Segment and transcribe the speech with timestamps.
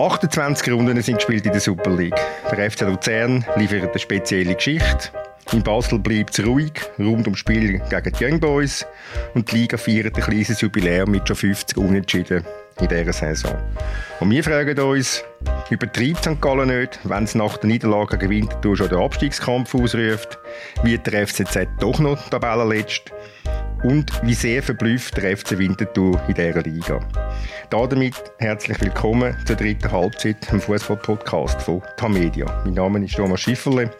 [0.00, 2.14] 28 Runden sind gespielt in der Super League.
[2.52, 5.10] Der FC Luzern liefert eine spezielle Geschichte.
[5.50, 8.86] In Basel bleibt es ruhig, rund ums Spiel gegen die Young Boys.
[9.34, 12.44] Und die Liga feiert ein kleines Jubiläum mit schon 50 Unentschieden
[12.80, 13.56] in dieser Saison.
[14.20, 15.24] Und wir fragen uns,
[15.68, 16.40] übertreibt St.
[16.40, 20.38] Gallen nicht, wenn es nach der Niederlage Winterthur schon den Abstiegskampf ausruft?
[20.84, 23.10] Wird der FCZ doch noch Tabellenletzt?
[23.82, 27.00] Und wie sehr verblüfft der FC Winterthur in dieser Liga?
[27.70, 32.60] Damit herzlich willkommen zur dritten Halbzeit im Fußball-Podcast von Tamedia.
[32.64, 33.92] Mein Name ist Thomas Schifferle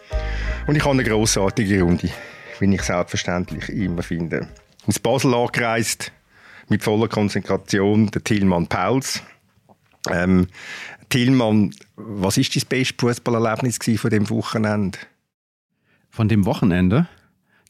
[0.67, 2.11] und ich habe eine grossartige Runde,
[2.59, 4.49] wie ich selbstverständlich immer finde.
[4.89, 6.11] Aus Basel angereist,
[6.69, 9.23] mit voller Konzentration, der Tilman Pauls.
[10.11, 10.49] Ähm,
[11.09, 14.99] Tilman, was ist dein beste Fußballerlebnis von dem Wochenende?
[16.11, 17.07] Von dem Wochenende?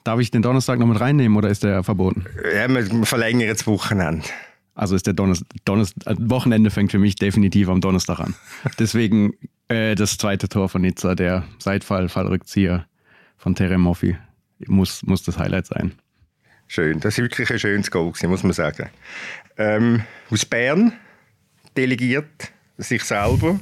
[0.09, 2.25] Darf ich den Donnerstag noch mit reinnehmen oder ist der verboten?
[2.55, 4.25] Ja, wir verlängern das Wochenende.
[4.75, 8.35] Also ist der Donnerstag, Donnerstag, Wochenende fängt für mich definitiv am Donnerstag an.
[8.79, 9.35] Deswegen
[9.69, 12.87] äh, das zweite Tor von Nizza, der Seitfall, Fallrückzieher
[13.37, 14.17] von Terem Moffi,
[14.67, 15.93] muss, muss das Highlight sein.
[16.69, 18.89] Schön, das war wirklich ein schönes Goal, muss man sagen.
[19.59, 20.95] Ähm, aus Bern
[21.77, 23.61] delegiert sich selber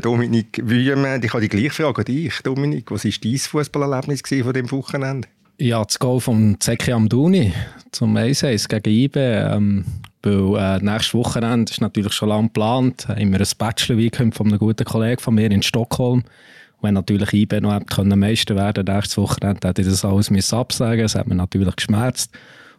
[0.00, 1.22] Dominik Wüemann.
[1.22, 2.90] Ich habe die gleiche Frage an dich, Dominik.
[2.90, 5.28] Was war dein Fußballerlebnis von dem Wochenende?
[5.58, 7.52] Ja, das Goal von Zeki Amdouni
[7.90, 9.16] zum 1 gegen IB.
[9.16, 9.84] Ähm,
[10.22, 13.08] weil äh, nächstes Wochenende ist natürlich schon lange geplant.
[13.08, 16.24] Haben wir ein Bachelor-Weekend von einem guten Kollegen von mir in Stockholm.
[16.82, 17.80] wenn natürlich IB noch
[18.16, 22.30] Meister werden nächstes Wochenende, hätte ich das alles absagen Das hat mir natürlich geschmerzt.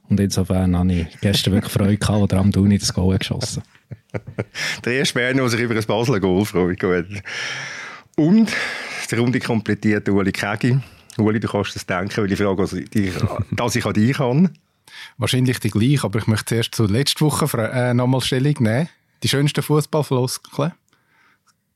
[0.10, 3.64] Und insofern habe ich gestern wirklich Freude gehabt, als Amdouni das Goal geschossen
[4.86, 6.84] Der erste Bern, der sich über ein Basler Goal freut.
[8.16, 8.52] Und
[9.12, 10.80] die Runde komplettiert Uli Kegi
[11.18, 13.14] Uli, du kannst das denken, weil ich frage, dass ich,
[13.52, 14.50] dass ich an dich kann.
[15.18, 18.90] Wahrscheinlich die gleiche, aber ich möchte zuerst zur letzten Woche äh, nochmal Stellung nehmen.
[19.24, 20.74] Die schönsten Fußballfloskeln.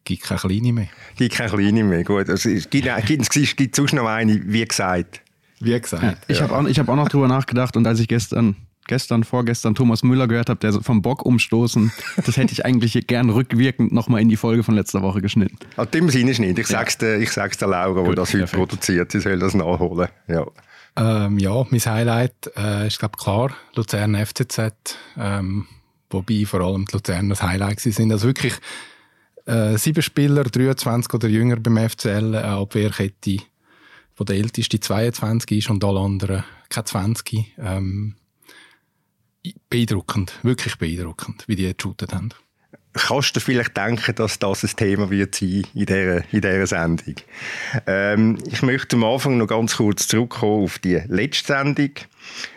[0.04, 0.88] Gibt keine kleine mehr.
[1.16, 2.30] Gibt keine kleine mehr, gut.
[2.30, 5.22] Also, es gibt, gibt, es gibt sonst noch eine, wie gesagt.
[5.60, 6.04] Wie gesagt.
[6.04, 6.48] Ja, ich ja.
[6.48, 8.56] habe auch, hab auch noch drüber nachgedacht und als ich gestern
[8.88, 11.92] gestern, vorgestern Thomas Müller gehört habe, der vom Bock umstoßen,
[12.26, 15.58] das hätte ich eigentlich gern rückwirkend nochmal in die Folge von letzter Woche geschnitten.
[15.78, 16.60] Ah, dem Sinne nicht.
[16.60, 18.60] Ich sag's der, ich sag's der Laura, die das heute perfekt.
[18.60, 19.12] produziert.
[19.12, 20.10] Sie soll das nachholen.
[20.28, 20.46] Ja.
[20.96, 24.98] Ähm, ja, mein Highlight äh, ist, glaube klar, Luzern FCZ.
[25.18, 25.68] Ähm,
[26.10, 28.12] wobei vor allem die Luzern das Highlight sind.
[28.12, 28.54] Also wirklich
[29.46, 33.38] äh, sieben Spieler, 23 oder jünger beim FCL, eine Abwehrkette,
[34.18, 37.56] wo der älteste 22 ist und alle anderen keine 20.
[37.58, 38.16] Ähm,
[39.70, 42.30] beeindruckend, wirklich beeindruckend, wie die geshootet haben.
[42.94, 47.16] Kannst du vielleicht denken, dass das ein Thema wird sein in dieser, in dieser Sendung?
[47.88, 51.92] Ähm, ich möchte am Anfang noch ganz kurz zurückkommen auf die letzte Sendung.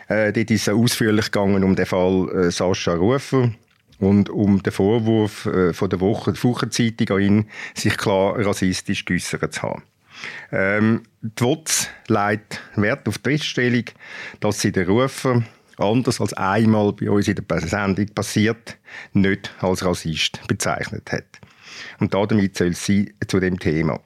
[0.09, 3.51] Äh, dort ist es ausführlich gegangen um den Fall äh, Sascha Rufer
[3.99, 9.53] und um den Vorwurf äh, von der Woche, Wochenzeitung an ihn, sich klar rassistisch geäussert
[9.53, 9.83] zu haben.
[10.51, 13.85] Ähm, die WOTS legt Wert auf die Feststellung,
[14.41, 15.43] dass sie den Rufer
[15.77, 18.77] anders als einmal bei uns in der Sendung passiert,
[19.13, 21.25] nicht als Rassist bezeichnet hat.
[21.99, 23.99] Und damit soll es sein zu dem Thema.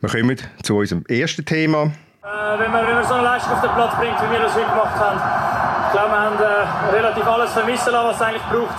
[0.00, 1.92] Wir kommen zu unserem ersten Thema.
[2.22, 4.54] Äh, wenn, man, wenn man so eine Leistung auf den Platz bringt, wie wir das
[4.54, 5.20] heute gemacht haben,
[5.86, 8.78] ich glaube, wir haben äh, relativ alles vermissen lassen, was es eigentlich braucht,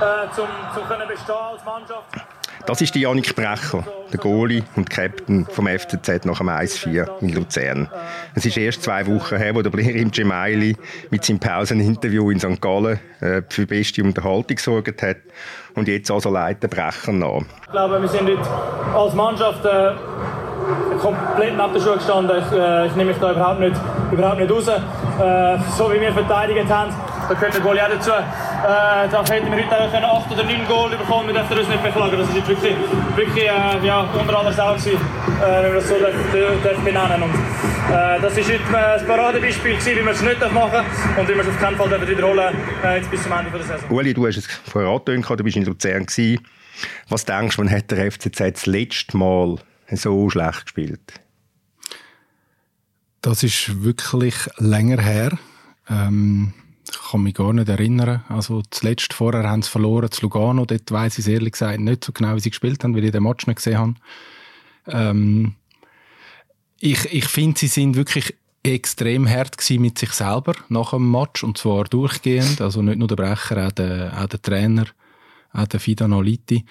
[0.00, 0.48] äh, um,
[0.82, 2.39] um bestehen als Mannschaft.
[2.66, 7.30] Das ist die Janik Brecher, der Goalie und Captain vom FCZ nach dem 1-4 in
[7.30, 7.88] Luzern.
[8.34, 10.76] Es ist erst zwei Wochen her, wo der Blerim Gemaili
[11.10, 12.60] mit seinem Pauseninterview in St.
[12.60, 15.16] Gallen äh, für beste Unterhaltung gesorgt hat.
[15.74, 17.40] Und jetzt also leitet Brecher nach.
[17.64, 18.48] Ich glaube, wir sind heute
[18.94, 19.92] als Mannschaft äh,
[21.00, 22.38] komplett nach der Schuhe gestanden.
[22.38, 23.76] Ich, äh, ich nehme mich da überhaupt nicht,
[24.12, 24.68] überhaupt nicht raus.
[24.68, 26.92] Äh, so wie wir verteidigt haben,
[27.28, 28.10] da gehört der Goalie auch dazu.
[28.60, 31.82] Äh, da hätten wir heute auch 8 oder 9 Goal bekommen, wir dürfen uns nicht
[31.82, 32.18] beklagen.
[32.18, 32.74] Das ist jetzt wirklich,
[33.16, 37.22] wirklich äh, ja, unter aller Sau gewesen, äh, wenn wir das so dürfen, dürfen benennen
[37.22, 41.28] und äh, Das war heute ein Paradebeispiel, gewesen, wie wir es nicht machen dürfen und
[41.28, 42.54] wie wir es auf keinen Fall dürfen wiederholen
[42.84, 43.90] äh, jetzt bis zum Ende der Saison.
[43.90, 46.46] Uli, du hast es vorher angetönt, du bist in Luzern gewesen.
[47.08, 49.56] Was denkst du, wann hat der FCZ das letzte Mal
[49.90, 51.20] so schlecht gespielt?
[53.22, 55.30] Das ist wirklich länger her.
[55.88, 56.52] Ähm,
[56.92, 58.24] ich kann mich gar nicht erinnern.
[58.28, 60.64] Also zuletzt vorher haben sie verloren zu Lugano.
[60.64, 63.12] Dort weiss ich es ehrlich gesagt nicht so genau, wie sie gespielt haben, weil ich
[63.12, 63.94] den Match nicht gesehen habe.
[64.86, 65.54] Ähm,
[66.78, 71.58] ich ich finde, sie sind wirklich extrem hart mit sich selber nach dem Match und
[71.58, 72.60] zwar durchgehend.
[72.60, 74.86] Also nicht nur der Brecher, auch der, auch der Trainer,
[75.52, 76.64] auch der Fidan Aliti.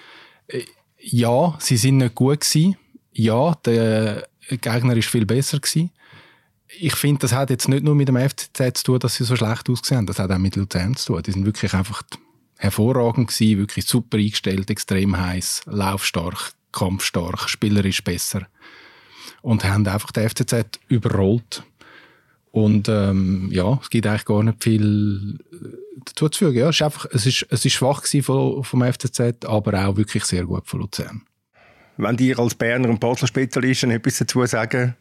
[0.46, 0.62] Äh,
[0.98, 2.76] ja, sie sind nicht gut gewesen.
[3.12, 5.90] Ja, der Gegner ist viel besser gewesen
[6.78, 9.36] ich finde, das hat jetzt nicht nur mit dem FCZ zu tun, dass sie so
[9.36, 10.06] schlecht ausgesehen haben.
[10.06, 11.22] Das hat auch mit Luzern zu tun.
[11.22, 12.02] Die sind wirklich einfach
[12.58, 18.46] hervorragend gewesen, wirklich super eingestellt, extrem heiß, laufstark, kampfstark, spielerisch besser
[19.42, 21.62] und haben einfach den FCZ überrollt.
[22.52, 26.58] Und ähm, ja, es gibt eigentlich gar nicht viel äh, dazu zu fügen.
[26.58, 30.24] Ja, es, ist einfach, es, ist, es ist schwach vom, vom FCZ, aber auch wirklich
[30.24, 31.22] sehr gut von Luzern.
[31.96, 34.96] Wenn dir als Berner und Basel-Spezialisten etwas dazu sagen?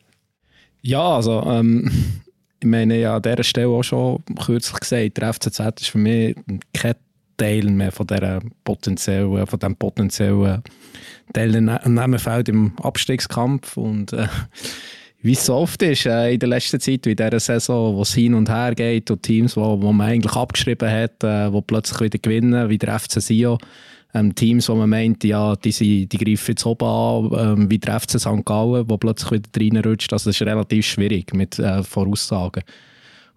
[0.82, 1.90] Ja, also ähm,
[2.60, 6.36] ich meine ja an dieser Stelle auch schon kürzlich gesagt, der FCZ ist für mich
[6.74, 6.96] kein
[7.38, 10.62] Teil mehr von, dieser potenziellen, diesem potenziellen
[11.34, 14.28] Teilnehmerfeld im Abstiegskampf und äh,
[15.22, 18.02] wie es so oft ist äh, in der letzten Zeit, wie in dieser Saison, wo
[18.02, 21.62] es hin und her geht und Teams, wo, wo man eigentlich abgeschrieben hat, äh, wo
[21.62, 23.58] plötzlich wieder gewinnen, wie der FC Sion.
[24.14, 27.78] Ähm, Teams, wo man meint, ja, die, sind, die greifen jetzt oben an, ähm, wie
[27.78, 28.44] der FC St.
[28.44, 30.12] Gallen, wo plötzlich wieder reinrutscht.
[30.12, 32.64] Also das ist relativ schwierig mit äh, Voraussagen.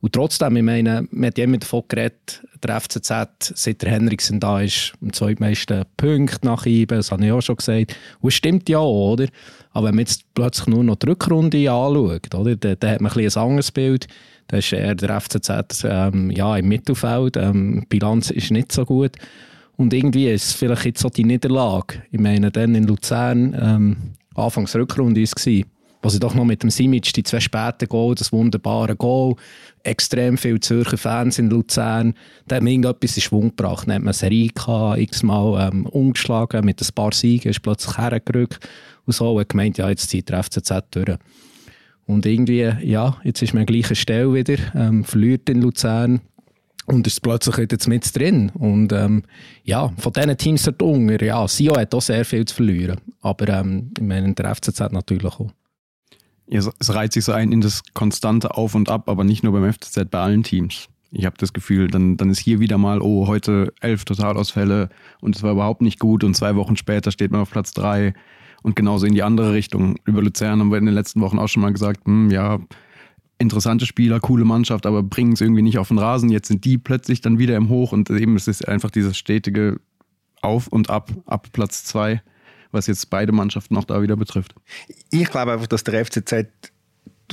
[0.03, 4.61] Und trotzdem, ich meine, wir haben immer davon geredet, der FCZ, seit der Henriksen da
[4.61, 7.97] ist, am zweitmeisten Punkte nach ihm, das habe ich auch schon gesagt.
[8.21, 9.29] Und es stimmt ja auch, oder?
[9.71, 13.13] Aber wenn man jetzt plötzlich nur noch die Rückrunde anschaut, oder, dann, dann hat man
[13.13, 14.09] ein, ein anderes Bild.
[14.49, 17.37] Da ist eher der FCZ ähm, ja, im Mittelfeld.
[17.37, 19.13] Ähm, die Bilanz ist nicht so gut.
[19.83, 22.05] Und irgendwie ist es vielleicht jetzt so die Niederlage.
[22.13, 23.97] Ich meine, dann in Luzern, ähm,
[24.37, 25.65] Anfangs Rückrunde war es,
[26.03, 29.35] wo sie doch noch mit dem Simic die zwei späten Goal, das wunderbare Goal,
[29.83, 32.15] extrem viele Zürcher Fans in Luzern,
[32.47, 33.89] da haben irgendetwas in Schwung gebracht.
[33.89, 38.61] Dann hat man Serie gehabt, x-mal ähm, umgeschlagen, mit ein paar Siegen, ist plötzlich hergerückt
[39.05, 41.19] und so und gemeint, ja, jetzt zieht der FCZ durch.
[42.07, 46.21] Und irgendwie, ja, jetzt ist man an der gleichen Stelle wieder, ähm, verliert in Luzern
[46.87, 48.51] und ist plötzlich wieder mit drin.
[48.55, 49.23] Und ähm,
[49.65, 53.01] ja, von diesen Teams dort unten, ja, Sio hat auch sehr viel zu verlieren.
[53.21, 55.51] Aber ähm, ich meine, der FCZ natürlich auch.
[56.49, 59.73] Es reiht sich so ein in das konstante Auf und Ab, aber nicht nur beim
[59.73, 60.89] FCZ, bei allen Teams.
[61.11, 64.89] Ich habe das Gefühl, dann, dann ist hier wieder mal, oh, heute elf Totalausfälle
[65.21, 68.15] und es war überhaupt nicht gut und zwei Wochen später steht man auf Platz drei
[68.63, 69.97] und genauso in die andere Richtung.
[70.05, 72.61] Über Luzern haben wir in den letzten Wochen auch schon mal gesagt, hm, ja,
[73.43, 76.31] interessante Spieler, coole Mannschaft, aber bringen es irgendwie nicht auf den Rasen.
[76.31, 79.81] Jetzt sind die plötzlich dann wieder im Hoch und eben es ist einfach dieses stetige
[80.41, 82.23] Auf und Ab, ab Platz zwei
[82.73, 84.55] was jetzt beide Mannschaften auch da wieder betrifft.
[85.11, 86.47] Ich glaube einfach, dass der FCZ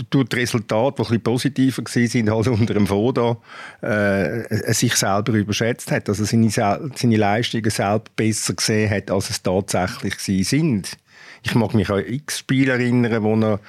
[0.09, 3.37] durch die Resultate, die ein positiver waren als unter dem Foda,
[3.81, 6.07] äh, sich selber überschätzt hat.
[6.07, 10.97] Also seine, seine Leistungen selbst besser gesehen hat, als es tatsächlich sind.
[11.43, 13.59] Ich mag mich an x Spiele erinnern, wo er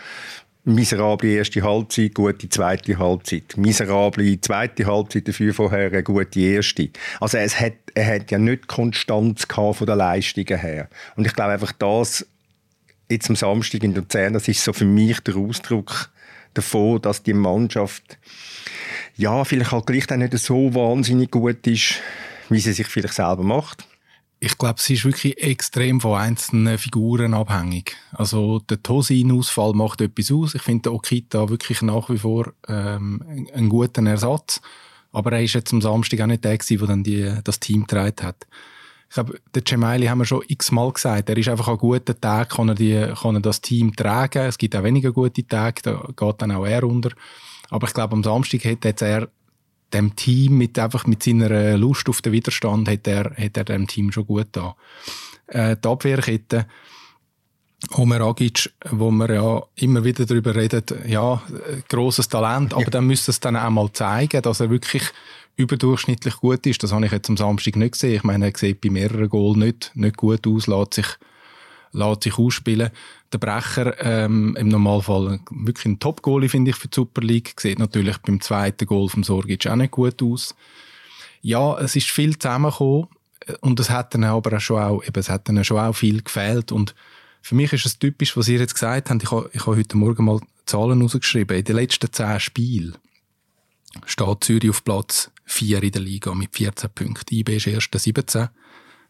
[0.65, 3.57] miserable erste Halbzeit, gute zweite Halbzeit.
[3.57, 6.91] Miserable zweite Halbzeit, dafür vorher eine gute erste.
[7.21, 10.89] Also es hat, er hat ja nicht Konstanz gehabt von der Leistungen her.
[11.17, 12.27] Und ich glaube einfach das,
[13.11, 16.11] jetzt am Samstag in Luzern, das ist so für mich der Ausdruck
[16.55, 18.19] davon, dass die Mannschaft
[19.17, 21.97] ja, vielleicht halt gleich nicht so wahnsinnig gut ist,
[22.49, 23.87] wie sie sich vielleicht selber macht
[24.43, 27.97] ich glaube, sie ist wirklich extrem von einzelnen Figuren abhängig.
[28.13, 30.55] Also der Tosin-Ausfall macht etwas aus.
[30.55, 33.23] Ich finde Okita wirklich nach wie vor ähm,
[33.55, 34.63] einen guten Ersatz.
[35.13, 37.83] Aber er ist jetzt am Samstag auch nicht der gewesen, der dann die, das Team
[37.83, 38.47] getragen hat.
[39.11, 41.29] Ich glaube, der Cemaili haben wir schon x-mal gesagt.
[41.29, 44.47] Er ist einfach an guten Tagen, kann er, die, kann er das Team tragen.
[44.47, 47.11] Es gibt auch weniger gute Tage, da geht dann auch er unter.
[47.69, 49.29] Aber ich glaube, am Samstag hätte jetzt er
[49.93, 53.87] dem Team mit einfach mit seiner Lust auf den Widerstand hat er, hat er dem
[53.87, 54.77] Team schon gut da.
[55.47, 56.67] Äh, die Abwehrkette,
[57.95, 61.43] Homer Agic, wo wir ja immer wieder darüber reden, ja,
[61.89, 62.91] grosses Talent, aber ja.
[62.91, 65.05] dann müsste es dann auch mal zeigen, dass er wirklich
[65.57, 66.83] überdurchschnittlich gut ist.
[66.83, 68.17] Das habe ich jetzt am Samstag nicht gesehen.
[68.17, 71.07] Ich meine, er sieht bei mehreren Goals nicht, nicht gut aus, lässt sich
[71.93, 72.91] lässt sich ausspielen.
[73.33, 77.55] Der Brecher ähm, im Normalfall wirklich ein Top-Goalie, finde ich, für die Super League.
[77.59, 80.55] Sieht natürlich beim zweiten Goal vom Sorgic auch nicht gut aus.
[81.43, 83.09] Ja, es ist viel zusammengekommen
[83.61, 86.23] und es hat dann aber auch schon auch, eben, es hat dann schon auch viel
[86.23, 86.95] gefehlt und
[87.43, 89.23] für mich ist es typisch, was ihr jetzt gesagt habt.
[89.23, 91.57] Ich habe, ich habe heute Morgen mal Zahlen rausgeschrieben.
[91.57, 92.97] In den letzten zehn Spielen
[94.05, 97.35] steht Zürich auf Platz 4 in der Liga mit 14 Punkten.
[97.35, 98.49] IB ist erst 17.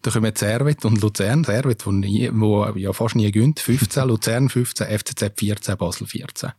[0.02, 1.44] Da kommen Servet und Luzern.
[1.44, 3.60] Servet, wo, nie, wo ja fast nie gönnt.
[3.60, 6.52] 15, Luzern 15, FCZ 14, Basel 14.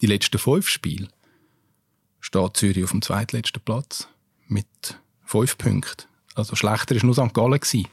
[0.00, 1.08] Die letzten fünf Spiele
[2.20, 4.08] steht Zürich auf dem zweitletzten Platz
[4.46, 4.66] mit
[5.24, 6.06] fünf Punkten.
[6.34, 7.34] Also schlechter ist nur St.
[7.34, 7.88] Gallen gewesen.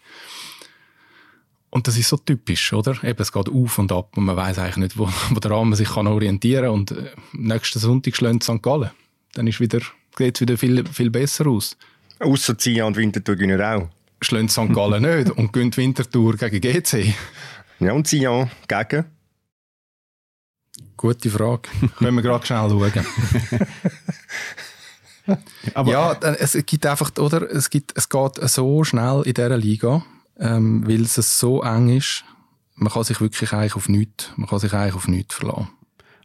[1.72, 3.04] Und das ist so typisch, oder?
[3.04, 5.76] Eben, es geht auf und ab und man weiß eigentlich nicht, wo, wo der Rahmen
[5.76, 6.74] sich kann orientieren kann.
[6.74, 8.62] Und äh, nächsten Sonntag schlägt St.
[8.62, 8.92] Gallen.
[9.34, 9.82] Dann ist wieder,
[10.18, 11.76] sieht es wieder viel, viel besser aus.
[12.20, 13.90] Ausser Ziehen und Winterthur auch
[14.26, 14.74] schlägt St.
[14.74, 17.14] Gallen nicht und gönnt Winterthur gegen GC.
[17.80, 19.06] Ja, und Sion gegen?
[20.98, 21.70] Gute Frage.
[21.98, 23.06] Können wir gerade schnell schauen.
[25.74, 27.50] Aber ja, es gibt einfach, oder?
[27.52, 30.04] Es, gibt, es geht so schnell in dieser Liga,
[30.40, 32.24] ähm, weil es so eng ist.
[32.76, 35.70] Man kann sich wirklich eigentlich auf nichts, man kann sich eigentlich auf nichts verlassen.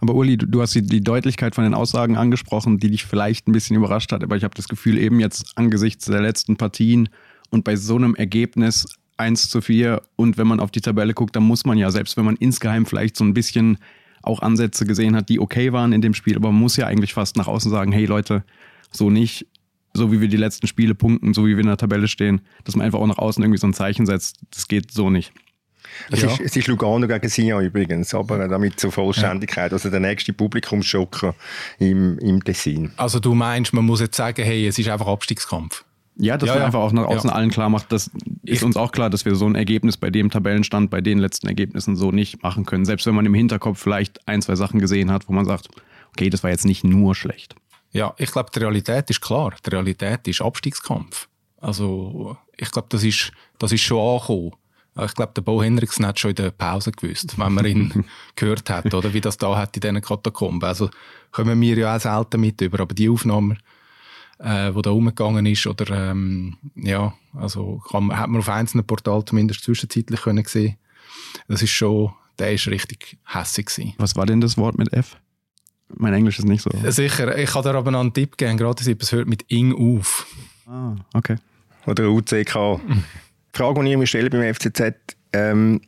[0.01, 3.53] Aber Uli, du, hast die, die, Deutlichkeit von den Aussagen angesprochen, die dich vielleicht ein
[3.53, 4.23] bisschen überrascht hat.
[4.23, 7.11] Aber ich habe das Gefühl, eben jetzt angesichts der letzten Partien
[7.51, 11.37] und bei so einem Ergebnis 1 zu 4 und wenn man auf die Tabelle guckt,
[11.37, 13.79] dann muss man ja, selbst wenn man insgeheim vielleicht so ein bisschen
[14.23, 17.15] auch Ansätze gesehen hat, die okay waren in dem Spiel, aber man muss ja eigentlich
[17.15, 18.45] fast nach außen sagen, hey Leute,
[18.91, 19.47] so nicht,
[19.93, 22.77] so wie wir die letzten Spiele punkten, so wie wir in der Tabelle stehen, dass
[22.77, 25.33] man einfach auch nach außen irgendwie so ein Zeichen setzt, das geht so nicht.
[26.11, 26.31] Es, ja.
[26.31, 29.73] ist, es ist Lugano gegen Sion übrigens, aber damit zur Vollständigkeit.
[29.73, 29.77] Ja.
[29.77, 31.35] Also der nächste Publikumsschocker
[31.79, 32.93] im, im Tessin.
[32.97, 35.85] Also du meinst, man muss jetzt sagen, hey, es ist einfach Abstiegskampf?
[36.21, 36.67] Ja, dass ja, wir ja.
[36.67, 37.37] einfach auch nach außen ja.
[37.37, 38.11] allen klar macht, das
[38.43, 41.47] ist uns auch klar, dass wir so ein Ergebnis bei dem Tabellenstand, bei den letzten
[41.47, 42.85] Ergebnissen so nicht machen können.
[42.85, 45.69] Selbst wenn man im Hinterkopf vielleicht ein, zwei Sachen gesehen hat, wo man sagt,
[46.11, 47.55] okay, das war jetzt nicht nur schlecht.
[47.93, 49.55] Ja, ich glaube, die Realität ist klar.
[49.65, 51.29] Die Realität ist Abstiegskampf.
[51.61, 54.53] Also, ich glaube, das ist, das ist schon angekommen.
[55.05, 58.05] Ich glaube, der Bo Henriksen hat schon in der Pause gewusst, wenn man ihn
[58.37, 60.69] gehört hat, oder wie das da hat in diesen Katakomben.
[60.69, 60.91] Also,
[61.33, 63.59] kommen wir ja auch selten mit über, aber die Aufnahmen,
[64.43, 69.27] äh, wo da umgegangen ist oder ähm, ja, also kann, hat man auf einzelnen Portalen
[69.27, 70.77] zumindest zwischenzeitlich können sehen.
[71.49, 73.95] Das ist schon, der ist richtig hässig gewesen.
[73.99, 75.17] Was war denn das Wort mit F?
[75.89, 76.71] Mein Englisch ist nicht so.
[76.91, 80.27] Sicher, ich kann dir aber noch einen Tipp geben, gerade es hört mit Ing auf.
[80.67, 81.37] Ah, okay.
[81.87, 82.81] Oder UCK.
[83.53, 84.95] Die Frage, die ich mir stelle beim FCZ,
[85.33, 85.81] ähm,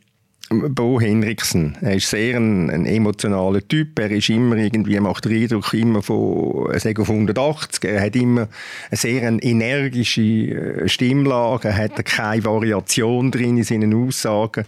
[0.49, 1.77] Bo Henriksen.
[1.81, 3.97] Er ist sehr ein, ein, emotionaler Typ.
[3.97, 7.85] Er ist immer irgendwie, macht den Eindruck immer von, er auf 180.
[7.85, 8.47] Er hat immer
[8.91, 11.69] eine sehr energische äh, Stimmlage.
[11.69, 14.65] Er hat keine Variation drin in seinen Aussagen.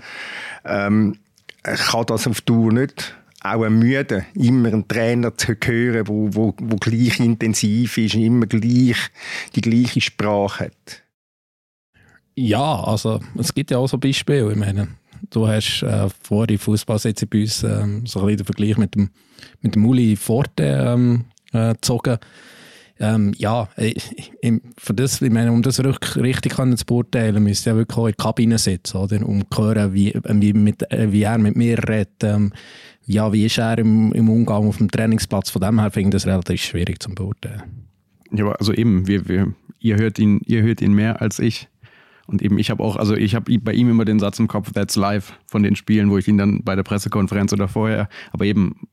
[0.64, 1.18] Ähm,
[1.64, 3.16] er kann das auf Tour nicht
[3.46, 8.98] auch ermüden, immer einen Trainer zu hören, wo, wo, wo gleich intensiv ist, immer gleich
[9.56, 11.04] die gleiche Sprache hat.
[12.36, 14.52] Ja, also es gibt ja auch so Beispiele.
[14.52, 14.90] Ich meine,
[15.30, 19.10] Du hast äh, vor im Fußballsitzen bei uns ähm, so ein den Vergleich mit dem,
[19.62, 22.18] mit dem Uli Forte ähm, äh, gezogen.
[22.98, 27.72] Ähm, ja, ich, ich, für das, ich meine, um das wirklich richtig zu beurteilen, müsste
[27.72, 29.28] ja wirklich auch in der Kabine sitzen, oder?
[29.28, 32.24] Um zu hören, wie, wie, mit, äh, wie er mit mir redet.
[32.24, 32.54] Ähm,
[33.06, 35.50] ja, wie ist er im, im Umgang auf dem Trainingsplatz?
[35.50, 37.64] Von dem her finde ich das relativ schwierig zu beurteilen.
[38.32, 41.68] Ja, also eben, wir, wir, ihr, hört ihn, ihr hört ihn mehr als ich.
[42.28, 44.72] Und eben, ich habe auch, also ich habe bei ihm immer den Satz im Kopf,
[44.72, 48.46] that's live von den Spielen, wo ich ihn dann bei der Pressekonferenz oder vorher, aber
[48.46, 48.88] eben,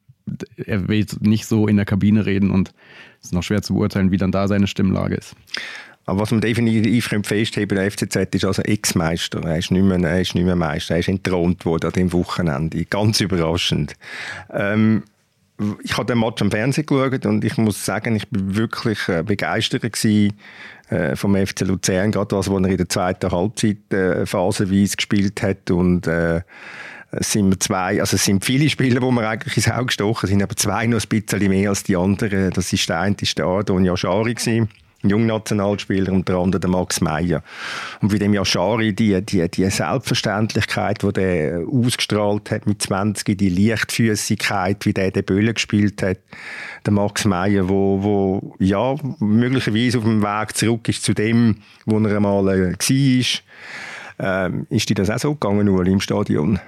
[0.57, 2.73] er will nicht so in der Kabine reden und
[3.21, 5.35] es ist noch schwer zu beurteilen, wie dann da seine Stimmlage ist.
[6.05, 9.41] Aber was man definitiv festheben der FCZ ist also Ex-Meister.
[9.45, 10.95] Er ist, nicht mehr, er ist nicht mehr Meister.
[10.95, 12.85] Er ist entthront worden an dem Wochenende.
[12.87, 13.95] Ganz überraschend.
[14.51, 15.05] Ähm,
[15.85, 19.23] ich habe den Match am Fernsehen geschaut und ich muss sagen, ich bin wirklich äh,
[19.23, 20.33] begeistert gewesen,
[20.93, 25.43] äh, vom FC Luzern, gerade das, was er in der zweiten Halbzeit äh, phasenweise gespielt
[25.43, 26.43] hat und äh,
[27.15, 30.29] es sind wir zwei, also es sind viele Spieler, die mir eigentlich ins Auge gestochen
[30.29, 32.51] sind, aber zwei noch ein bisschen mehr als die anderen.
[32.53, 34.71] Das ist der eine, ist der Ardon Yashari gewesen
[35.03, 37.43] Jungnationalspieler, unter anderem der Max Meyer.
[38.01, 43.49] Und wie dem Yashari die, die, die Selbstverständlichkeit, die der ausgestrahlt hat mit 20, die
[43.49, 46.19] Leichtfüßigkeit, wie der den Böllen gespielt hat,
[46.87, 51.57] der Max Meyer, wo, wo ja, möglicherweise auf dem Weg zurück ist zu dem,
[51.87, 53.43] wo er einmal äh, war.
[54.19, 56.61] Ähm, ist dir das auch so gegangen, Ueli, im Stadion?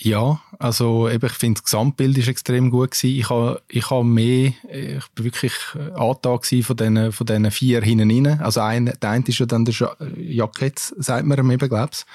[0.00, 3.18] Ja, also eben, ich finde, das Gesamtbild ist extrem gut gewesen.
[3.18, 5.52] Ich habe, ich habe mehr, ich bin wirklich
[5.96, 8.40] Antrag von diesen, von diesen vier hinten rein.
[8.40, 9.74] Also ein, der eine ist ja dann der
[10.16, 12.06] Jacket, sagt man ihm eben, glaub's.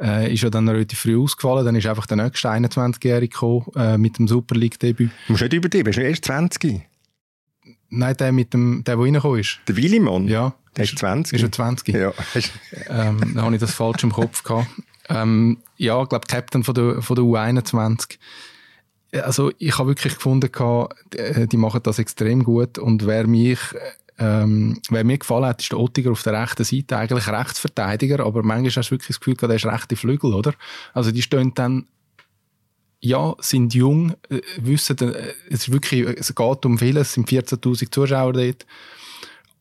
[0.00, 1.64] Äh, ist ja dann relativ früh ausgefallen.
[1.64, 5.10] Dann ist einfach der nächste 21-Jährige gekommen, äh, mit dem Super League-Debüt.
[5.26, 6.80] Du musst nicht übertreiben, bist du erst 20?
[7.90, 9.60] Nein, der mit dem, der, der reingekommen ist.
[9.68, 10.26] Der Willimann?
[10.26, 10.54] Ja.
[10.76, 11.34] Der ist 20?
[11.34, 11.94] Ist er 20?
[11.94, 12.12] Ja.
[12.88, 14.68] ähm, da habe ich das falsch im Kopf gehabt.
[15.10, 18.18] Ähm, ja, ich glaube, Captain von der, von der U21.
[19.12, 20.50] Also, ich habe wirklich gefunden,
[21.16, 22.78] äh, die machen das extrem gut.
[22.78, 23.58] Und wer mich,
[24.18, 28.42] ähm, wer mir gefallen hat, ist der Ottiger auf der rechten Seite, eigentlich Rechtsverteidiger, aber
[28.44, 30.54] manchmal hast du wirklich das Gefühl, der ist rechte Flügel, oder?
[30.94, 31.86] Also, die stehen dann
[33.00, 37.28] ja, sind jung, äh, wissen, äh, es, ist wirklich, es geht um vieles, es sind
[37.28, 38.66] 14.000 Zuschauer dort,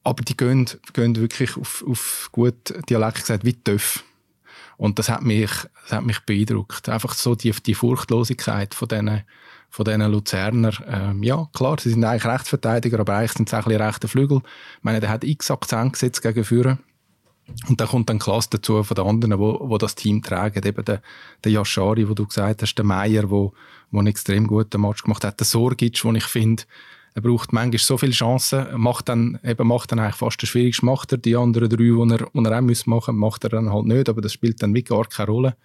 [0.03, 4.03] aber die gehen, gehen wirklich auf, auf gut Dialekt gesagt wie Töff.
[4.79, 5.51] Und das hat mich,
[5.83, 6.88] das hat mich beeindruckt.
[6.88, 9.24] Einfach so die, die Furchtlosigkeit von diesen,
[9.69, 10.71] von diesen Luzerner.
[10.88, 14.07] Ähm, ja, klar, sie sind eigentlich Rechtsverteidiger, aber eigentlich sind sie auch ein bisschen rechte
[14.07, 14.38] Flügel.
[14.77, 16.77] Ich meine, der hat x Akzent gesetzt gegen Führer.
[17.67, 20.65] Und da kommt dann Klasse dazu von den anderen, wo, wo das Team tragen.
[20.65, 21.01] Eben der,
[21.43, 23.51] der Yashari, wo du gesagt hast, der Meier, wo,
[23.91, 25.41] wo einen extrem guten Match gemacht hat.
[25.41, 26.63] Der Sorgic, wo ich finde,
[27.16, 30.86] Er braucht manchmal so viele Chancen, macht dann, eben macht dann eigentlich fast das Schwierigste,
[30.86, 33.72] macht er die anderen drei, die er, die er auch muss machen macht er dann
[33.72, 35.56] halt nicht, aber das spielt dann wirklich gar keine Rolle.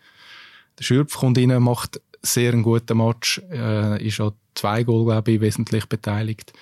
[0.78, 5.32] Der Schürpf kommt rein, macht sehr einen guten Match, äh, ist an zwei Goal, glaube
[5.32, 6.52] ich, wesentlich beteiligt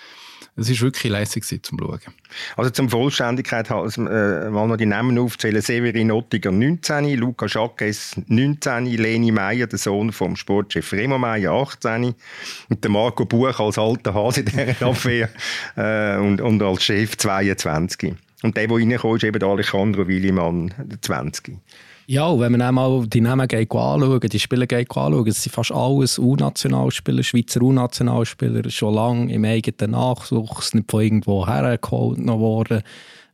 [0.54, 2.00] es ist wirklich lässig zum Schauen.
[2.56, 5.62] Also zum Vollständigkeit also, äh, mal noch die Namen aufzählen.
[5.62, 12.14] Severin Ottiger 19, Luca Schackes 19, Leni Meyer, der Sohn vom Sportchef Remo Meyer 18
[12.68, 15.30] und der Marco Buch als alter Hase in dieser Abwehr
[15.76, 18.14] äh, und, und als Chef 22.
[18.42, 21.56] Und der, der reinkommt, ist eben der Alejandro Willimann, 20.
[22.12, 27.22] Ja, wenn man einmal die Namen anschauen, die Spieler anschauen, es sind fast alles U-Nationalspieler,
[27.22, 32.82] Schweizer U-Nationalspieler, schon lange im eigenen Nachwuchs, nicht von irgendwo hergeholt worden.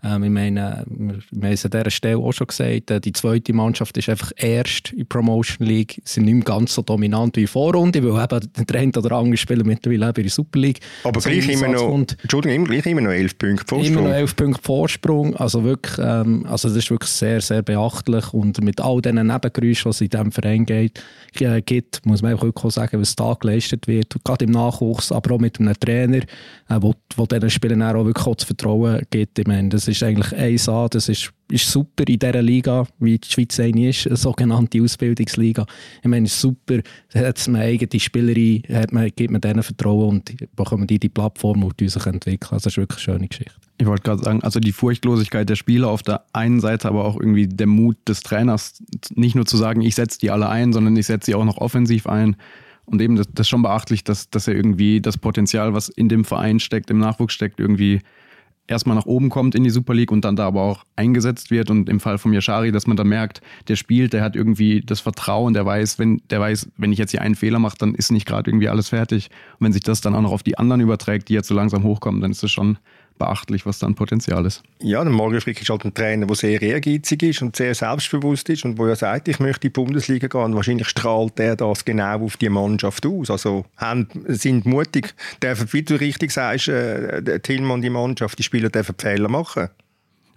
[0.04, 3.12] Ähm, ich meine, wir, wir haben es an dieser Stelle auch schon gesagt, äh, die
[3.12, 6.82] zweite Mannschaft ist einfach erst in der Promotion League, Sie sind nicht mehr ganz so
[6.82, 10.60] dominant wie in Vorrunde, weil eben der eine oder andere Spieler mittlerweile in der Super
[10.60, 10.80] League.
[11.02, 11.92] Aber gleich immer, noch.
[12.22, 13.98] Entschuldigung, gleich immer noch elf Punkte Vorsprung.
[13.98, 18.32] Immer noch elf Punkte Vorsprung, also wirklich, ähm, also das ist wirklich sehr, sehr beachtlich
[18.32, 21.02] und mit all diesen Nebengeräuschen, die es in diesem Verein geht,
[21.40, 25.40] äh, gibt, muss man auch sagen, was da geleistet wird, gerade im Nachwuchs, aber auch
[25.40, 26.18] mit einem Trainer,
[26.68, 29.38] äh, wo, wo diesen Spielern auch wirklich auch das Vertrauen gibt.
[29.38, 33.28] Ich meine, das ist eigentlich 1A, das ist, ist super in dieser Liga, wie die
[33.28, 35.66] Schweiz eine ist, eine sogenannte Ausbildungsliga.
[36.02, 36.78] Ich meine, ist super,
[37.14, 41.62] hat man eigene Spielerin, hat man, gibt man denen Vertrauen und bekommen die die Plattform,
[41.62, 42.52] wo die sich entwickeln.
[42.52, 43.54] Also das ist wirklich eine schöne Geschichte.
[43.80, 47.18] Ich wollte gerade sagen, also die Furchtlosigkeit der Spieler auf der einen Seite, aber auch
[47.18, 48.82] irgendwie der Mut des Trainers,
[49.14, 51.58] nicht nur zu sagen, ich setze die alle ein, sondern ich setze sie auch noch
[51.58, 52.36] offensiv ein.
[52.90, 56.08] Und eben, das, das ist schon beachtlich, dass, dass er irgendwie das Potenzial, was in
[56.08, 58.00] dem Verein steckt, im Nachwuchs steckt, irgendwie
[58.66, 61.70] erstmal nach oben kommt in die Super League und dann da aber auch eingesetzt wird.
[61.70, 65.00] Und im Fall von Yashari, dass man da merkt, der spielt, der hat irgendwie das
[65.00, 68.12] Vertrauen, der weiß, wenn, der weiß, wenn ich jetzt hier einen Fehler mache, dann ist
[68.12, 69.30] nicht gerade irgendwie alles fertig.
[69.58, 71.82] Und wenn sich das dann auch noch auf die anderen überträgt, die jetzt so langsam
[71.82, 72.78] hochkommen, dann ist das schon
[73.18, 74.62] beachtlich, was dann Potenzial ist.
[74.80, 78.48] Ja, der Mario Frick ist halt ein Trainer, der sehr ehrgeizig ist und sehr selbstbewusst
[78.48, 80.40] ist und wo er sagt, ich möchte in die Bundesliga gehen.
[80.40, 83.30] Und wahrscheinlich strahlt er das genau auf die Mannschaft aus.
[83.30, 88.70] Also haben, sind mutig, dürfen, wie du richtig sagst, äh, Tillmann, die Mannschaft, die Spieler
[88.70, 89.68] dürfen Fehler machen.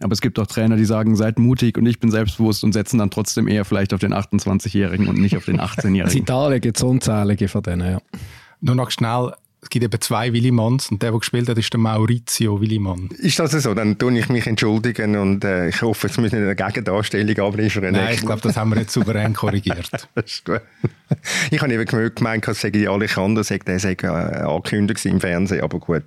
[0.03, 2.97] Aber es gibt auch Trainer, die sagen, seid mutig und ich bin selbstbewusst und setzen
[2.97, 6.17] dann trotzdem eher vielleicht auf den 28-Jährigen und nicht auf den 18-Jährigen.
[6.17, 8.01] In Italien gibt es unzählige von denen, ja.
[8.62, 11.80] Nur noch schnell es gibt eben zwei Willimanns und der, der gespielt hat, ist der
[11.80, 13.10] Maurizio Willimann.
[13.19, 13.76] Ist das so?
[13.76, 17.93] Dann tue ich mich entschuldigen und äh, ich hoffe, es müssen eine Gegendarstellung abliefern.
[17.93, 19.89] Nein, ich glaube, das haben wir nicht souverän korrigiert.
[20.15, 20.62] das ist gut.
[21.52, 25.78] Ich habe eben gemeint, dass die Alejandro sagt, der sei äh, angekündigt im Fernsehen, aber
[25.80, 26.04] gut.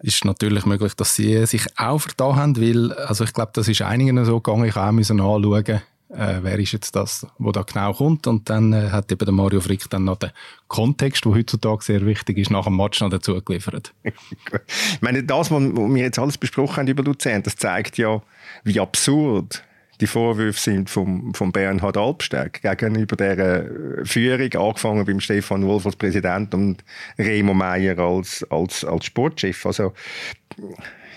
[0.00, 3.80] Ist natürlich möglich, dass sie sich auch vertan haben, weil, also ich glaube, das ist
[3.80, 7.92] einigen so gegangen, ich auch müssen anschauen äh, wer ist jetzt das, wo da genau
[7.92, 8.26] kommt.
[8.26, 10.30] Und dann äh, hat eben der Mario Frick dann noch den
[10.66, 13.92] Kontext, der heutzutage sehr wichtig ist, nach dem Match noch dazu geliefert.
[14.02, 18.22] ich meine, das, was wir jetzt alles besprochen haben über Luzern, das zeigt ja,
[18.64, 19.62] wie absurd
[20.00, 25.86] die Vorwürfe sind vom, vom Bernhard Albsteg gegenüber der äh, Führung, angefangen beim Stefan Wolf
[25.86, 26.84] als Präsident und
[27.18, 29.66] Remo Meyer als, als, als Sportchef.
[29.66, 29.92] Also,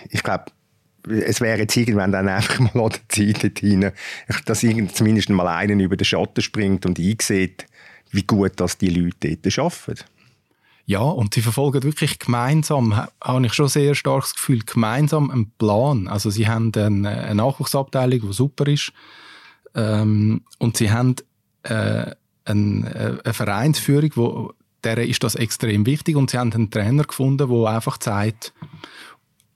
[0.09, 0.45] ich glaube,
[1.07, 3.91] es wäre jetzt irgendwann dann einfach mal an der Zeit dorthin,
[4.45, 7.65] dass zumindest mal einen über den Schatten springt und einsieht,
[8.11, 10.03] wie gut das die Leute dort arbeiten.
[10.85, 16.07] Ja, und sie verfolgen wirklich gemeinsam, habe ich schon sehr starkes Gefühl, gemeinsam einen Plan.
[16.07, 18.91] Also sie haben eine, eine Nachwuchsabteilung, die super ist,
[19.73, 21.15] ähm, und sie haben
[21.63, 22.11] äh,
[22.45, 27.03] eine, äh, eine Vereinsführung, wo, der ist das extrem wichtig, und sie haben einen Trainer
[27.03, 28.53] gefunden, der einfach sagt,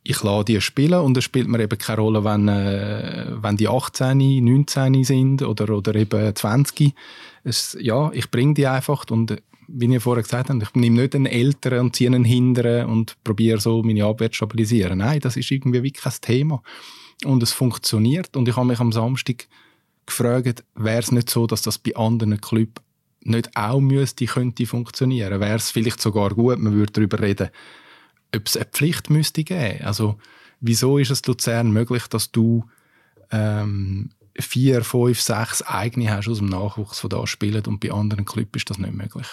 [0.07, 3.67] ich lasse die spielen und es spielt mir eben keine Rolle, wenn, äh, wenn die
[3.67, 6.93] 18, 19 sind oder, oder eben 20.
[7.43, 11.15] Es, ja, ich bringe die einfach und wie ich vorher gesagt habe, ich nehme nicht
[11.15, 14.99] einen Älteren und ziehe ihn hindern und probiere so meine Abwehr zu stabilisieren.
[14.99, 16.61] Nein, das ist irgendwie wirklich kein Thema.
[17.23, 18.37] Und es funktioniert.
[18.37, 19.47] Und ich habe mich am Samstag
[20.05, 22.79] gefragt, wäre es nicht so, dass das bei anderen Clubs
[23.21, 25.39] nicht auch müsste, könnte funktionieren?
[25.39, 27.49] Wäre es vielleicht sogar gut, man würde darüber reden,
[28.33, 29.83] ob es eine Pflicht müsste geben.
[29.83, 30.17] Also
[30.59, 32.65] wieso ist es Luzern möglich, dass du
[33.31, 38.25] ähm, vier, fünf, sechs eigene hast aus dem Nachwuchs, die da spielen und bei anderen
[38.25, 39.27] Clubs ist das nicht möglich?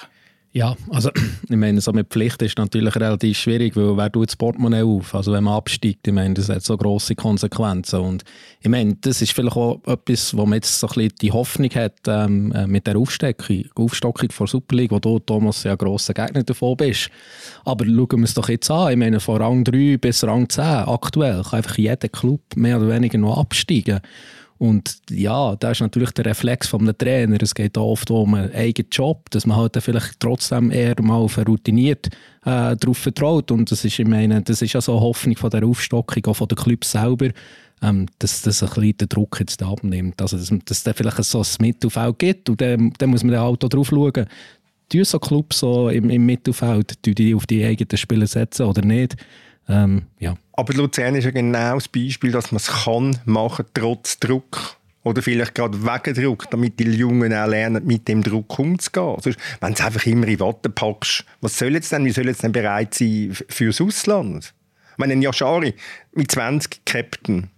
[0.54, 1.10] Ja, also
[1.48, 5.14] ich meine, so mit Pflicht ist natürlich relativ schwierig, weil wer tut das Portemonnaie auf?
[5.14, 8.24] Also wenn man absteigt, ich meine, das hat so grosse Konsequenzen und
[8.60, 11.70] ich meine, das ist vielleicht auch etwas, wo man jetzt so ein bisschen die Hoffnung
[11.70, 16.12] hat ähm, äh, mit der Aufstockung, Aufstockung von Super League, wo du, Thomas, ja grosser
[16.12, 17.08] Gegner davon bist.
[17.64, 20.62] Aber schauen wir es doch jetzt an, ich meine, von Rang 3 bis Rang 10
[20.64, 24.00] aktuell kann einfach jeder Club mehr oder weniger noch absteigen.
[24.62, 27.37] Und ja, da ist natürlich der Reflex vom Trainer.
[27.42, 31.37] Es geht oft um einen eigenen Job, dass man halt vielleicht trotzdem eher mal auf
[31.37, 32.07] routiniert
[32.44, 33.51] äh, darauf vertraut.
[33.51, 36.37] Und das ist, ich meine, das ist ja so eine Hoffnung von der Aufstockung, auch
[36.37, 37.31] von den Clubs selber,
[37.83, 40.22] ähm, dass das ein bisschen den Druck jetzt abnimmt.
[40.22, 43.64] Also, dass, es vielleicht so ein Mittelfeld gibt und dann, dann muss man dann halt
[43.64, 44.27] auch drauf schauen,
[44.88, 49.16] tun so Clubs so im, im Mittelfeld die auf die eigenen Spieler setzen oder nicht.
[49.68, 50.37] Ähm, ja.
[50.62, 54.77] Aber Luzern ist ja genau das Beispiel, dass man es kann machen, trotz Druck.
[55.03, 59.16] Oder vielleicht gerade wegen Druck, damit die Jungen auch lernen, mit dem Druck umzugehen.
[59.20, 62.29] Sonst, wenn du es einfach immer in Watte packst, was soll jetzt denn, wie soll
[62.29, 64.55] jetzt denn bereit sein fürs Ausland?
[64.92, 65.75] Ich meine, ein Yashari
[66.12, 67.51] mit 20 Captain,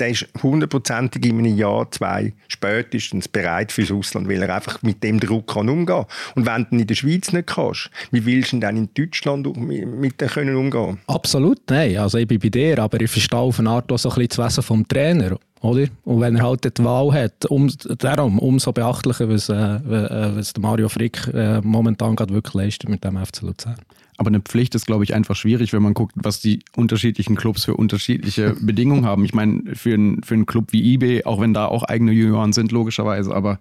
[0.00, 5.02] der ist hundertprozentig in einem Jahr, zwei spätestens bereit fürs Ausland, weil er einfach mit
[5.02, 6.06] dem Druck kann umgehen kann.
[6.34, 10.20] Und wenn du in der Schweiz nicht kannst, wie willst du denn in Deutschland mit
[10.20, 10.98] dem können umgehen?
[11.06, 11.96] Absolut, nein.
[11.98, 14.28] Also ich bin bei dir, aber ich verstehe auf eine Art auch so ein bisschen
[14.28, 15.36] das Wesen vom Trainer.
[15.60, 15.88] Oder?
[16.04, 20.88] Und wenn er halt die Wahl hat, um, darum umso beachtlicher, was, äh, was Mario
[20.88, 23.76] Frick äh, momentan gerade wirklich leistet mit dem FC Luzern.
[24.20, 27.64] Aber eine Pflicht ist, glaube ich, einfach schwierig, wenn man guckt, was die unterschiedlichen Clubs
[27.64, 29.24] für unterschiedliche Bedingungen haben.
[29.24, 32.52] Ich meine, für, ein, für einen Club wie eBay, auch wenn da auch eigene Junioren
[32.52, 33.60] sind, logischerweise, aber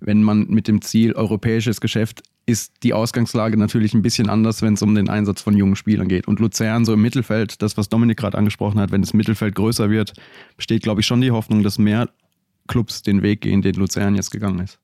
[0.00, 4.74] wenn man mit dem Ziel europäisches Geschäft ist die Ausgangslage natürlich ein bisschen anders, wenn
[4.74, 6.28] es um den Einsatz von jungen Spielern geht.
[6.28, 9.88] Und Luzern so im Mittelfeld, das, was Dominik gerade angesprochen hat, wenn das Mittelfeld größer
[9.88, 10.12] wird,
[10.58, 12.10] besteht, glaube ich, schon die Hoffnung, dass mehr
[12.68, 14.78] Clubs den Weg gehen, den Luzern jetzt gegangen ist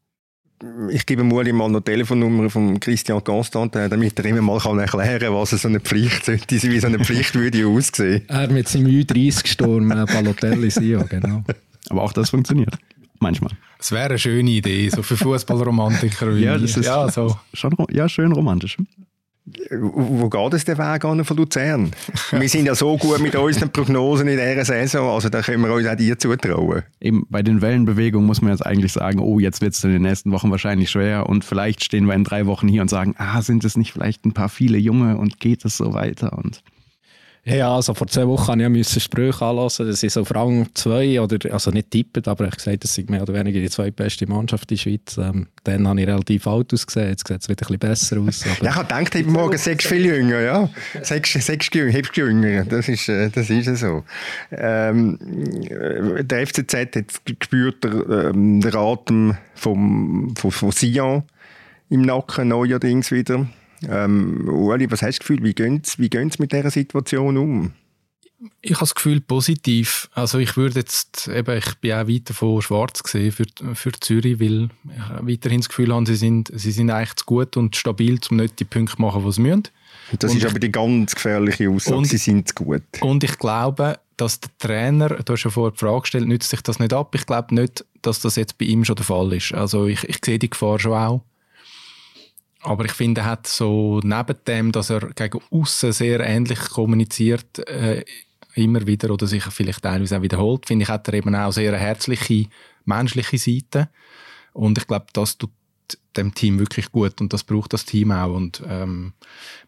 [0.90, 4.79] ich gebe Muli mal noch die Telefonnummer von Christian Constant, damit er immer mal kann
[4.79, 8.23] erklären kann, was so eine Pflicht sollte, wie so eine Pflicht würde aussehen.
[8.29, 11.44] Er mit seinem Ü30-Sturm äh, Balotelli Sio, genau.
[11.88, 12.77] Aber auch das funktioniert.
[13.18, 13.53] Manchmal.
[13.79, 17.37] Es wäre eine schöne Idee, so für Fußballromantiker wie Ja, das ist ja, so.
[17.53, 18.77] schon, ja, schön romantisch.
[19.70, 21.90] Wo geht es den Weg an von Luzern?
[22.30, 25.72] wir sind ja so gut mit unseren Prognosen in dieser Saison, also da können wir
[25.72, 26.82] uns auch dir zutrauen.
[27.00, 30.02] Eben bei den Wellenbewegungen muss man jetzt eigentlich sagen, oh, jetzt wird es in den
[30.02, 33.42] nächsten Wochen wahrscheinlich schwer und vielleicht stehen wir in drei Wochen hier und sagen, ah,
[33.42, 36.62] sind es nicht vielleicht ein paar viele Junge und geht es so weiter und
[37.56, 41.20] ja, also vor zwei Wochen musste ich Sprüche anlassen, dass ich so auf Rang 2
[41.20, 44.70] oder, also nicht tippet, aber ich gesagt, das sind mehr oder weniger die zweitbeste Mannschaft
[44.70, 45.18] in der Schweiz.
[45.18, 48.44] Ähm, dann habe ich relativ alt ausgesehen, jetzt sieht es wieder ein bisschen besser aus.
[48.62, 50.68] Ja, ich habe gedacht, heute Morgen sechs viel jünger, ja.
[51.02, 54.04] Sechs, sechs jünger, das ist, äh, das ist so.
[54.50, 55.18] Ähm,
[56.20, 61.22] der FCZ hat gespürt, ähm, der Atem vom, von, von Sion
[61.88, 63.46] im Nacken neuerdings wieder.
[63.88, 67.73] Ähm, Uli, was hast du das Gefühl, wie gehen sie wie mit dieser Situation um?
[68.62, 70.09] Ich habe das Gefühl positiv.
[70.14, 74.40] Also ich würde jetzt, eben, ich bin auch weiter von schwarz gesehen für, für Zürich,
[74.40, 78.19] weil ich weiterhin das Gefühl habe, sie sind, sie sind eigentlich zu gut und stabil,
[78.31, 79.64] um nicht die Punkte zu machen, die sie müssen.
[80.19, 82.83] Das und ist aber die ganz gefährliche Aussage, und, sie sind zu gut.
[83.01, 86.62] Und ich glaube, dass der Trainer, du hast ja vorher die Frage gestellt, nützt sich
[86.62, 87.14] das nicht ab?
[87.14, 89.53] Ich glaube nicht, dass das jetzt bei ihm schon der Fall ist.
[89.53, 91.23] Also ich, ich sehe die Gefahr schon auch.
[92.62, 97.59] Aber ich finde, er hat so neben dem, dass er gegen außen sehr ähnlich kommuniziert,
[97.68, 98.05] äh,
[98.55, 101.73] immer wieder oder sich vielleicht teilweise auch wiederholt, finde ich, hat er eben auch sehr
[101.73, 102.46] eine herzliche,
[102.85, 103.88] menschliche Seite.
[104.53, 105.51] Und ich glaube, das tut
[106.16, 108.35] dem Team wirklich gut und das braucht das Team auch.
[108.35, 109.12] Und ähm,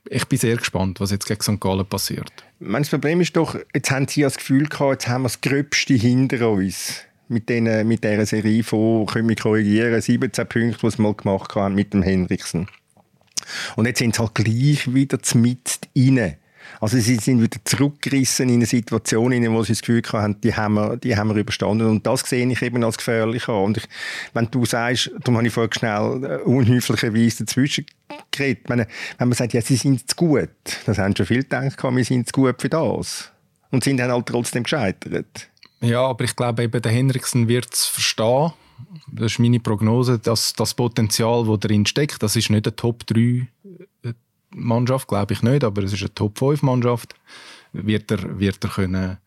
[0.09, 1.61] ich bin sehr gespannt, was jetzt gegen St.
[1.61, 2.33] Gallen passiert.
[2.59, 5.94] Mein Problem ist doch, jetzt haben sie das Gefühl gehabt, jetzt haben wir das Gröbste
[5.94, 11.02] hinter uns mit, den, mit dieser Serie von, können wir korrigieren, 17 Punkte, die sie
[11.02, 12.68] mal gemacht haben mit dem Henriksen.
[13.76, 16.37] Und jetzt sind sie halt gleich wieder mit rein.
[16.81, 20.55] Also sie sind wieder zurückgerissen in eine Situation, in der sie das Gefühl haben, die
[20.55, 21.88] haben, wir, die haben wir überstanden.
[21.88, 23.64] Und das sehe ich eben als gefährlich an.
[23.64, 23.85] Und ich,
[24.33, 27.87] wenn du sagst, darum habe ich vorhin schnell äh, unhöflicherweise dazwischen
[28.31, 28.87] geredet, meine,
[29.18, 30.50] wenn man sagt, ja, sie sind zu gut,
[30.87, 33.31] das haben schon viele gedacht, wir sind zu gut für das.
[33.70, 35.48] Und sind dann halt trotzdem gescheitert.
[35.81, 38.52] Ja, aber ich glaube eben, der Henriksen wird es verstehen
[39.10, 43.06] das ist meine Prognose, dass das Potenzial, das drin steckt, das ist nicht eine Top
[43.06, 43.46] 3 äh,
[44.50, 47.14] Mannschaft, glaube ich nicht, aber es ist eine Top 5 Mannschaft,
[47.72, 49.18] wird er, wird er können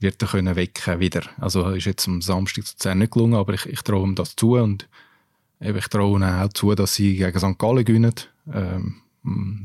[0.00, 1.22] wird er können wecken wieder.
[1.38, 4.34] Also ist jetzt am Samstag zu 10 nicht gelungen, aber ich, ich traue ihm das
[4.34, 4.88] zu und
[5.60, 7.58] ich traue ihnen auch zu, dass sie gegen St.
[7.58, 8.14] Gallen gewinnen.
[8.52, 8.94] Ähm, hm,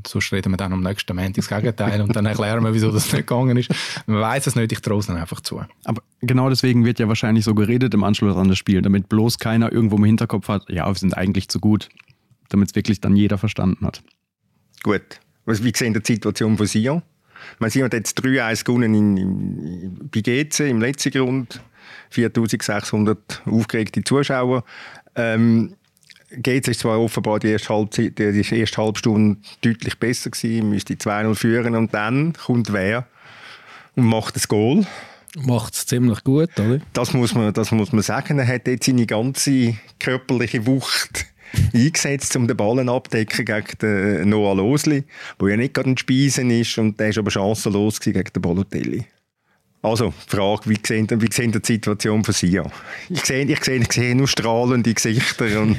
[0.05, 3.11] sonst reden wir dann am nächsten Montag das Gegenteil und dann erklären wir, wieso das
[3.11, 3.69] nicht gegangen ist.
[4.05, 5.61] Man weiß es nicht, ich traue es dann einfach zu.
[5.85, 9.39] Aber genau deswegen wird ja wahrscheinlich so geredet im Anschluss an das Spiel, damit bloß
[9.39, 11.89] keiner irgendwo im Hinterkopf hat, ja, wir sind eigentlich zu gut,
[12.49, 14.03] damit es wirklich dann jeder verstanden hat.
[14.83, 15.19] Gut.
[15.45, 17.01] Was, wie sehen die Situation von Sion?
[17.59, 21.61] Man sieht jetzt 3-1 gewonnen in, in, bei GC im letzten Grund,
[22.09, 24.63] 4600 aufgeregte Zuschauer.
[25.15, 25.75] Ähm,
[26.29, 31.35] geht es zwar offenbar die erste, Halbzeit, die erste Halbstunde deutlich besser gewesen, müsste 2-0
[31.35, 33.07] führen und dann kommt wer
[33.95, 34.85] und macht das Goal.
[35.37, 36.79] Macht es ziemlich gut, oder?
[36.93, 38.39] Das muss, man, das muss man sagen.
[38.39, 41.25] Er hat jetzt seine ganze körperliche Wucht
[41.73, 45.03] eingesetzt, um den Ballen abdecken gegen den Noah Losli,
[45.39, 49.05] der ja nicht gerade ein Speisen ist und der ist aber chancenlos gegen den Balotelli.
[49.85, 52.63] Also, Frage, wie sehen, wie sehen die Situation von Sia?
[53.07, 55.61] Ich sehe, ich sehe, ich sehe nur strahlende Gesichter.
[55.61, 55.77] Und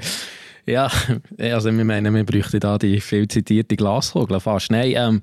[0.66, 0.90] ja,
[1.38, 4.72] also wir meinen, wir bräuchten da die viel zitierte Glaskugel fast.
[4.72, 5.22] Nein, ähm,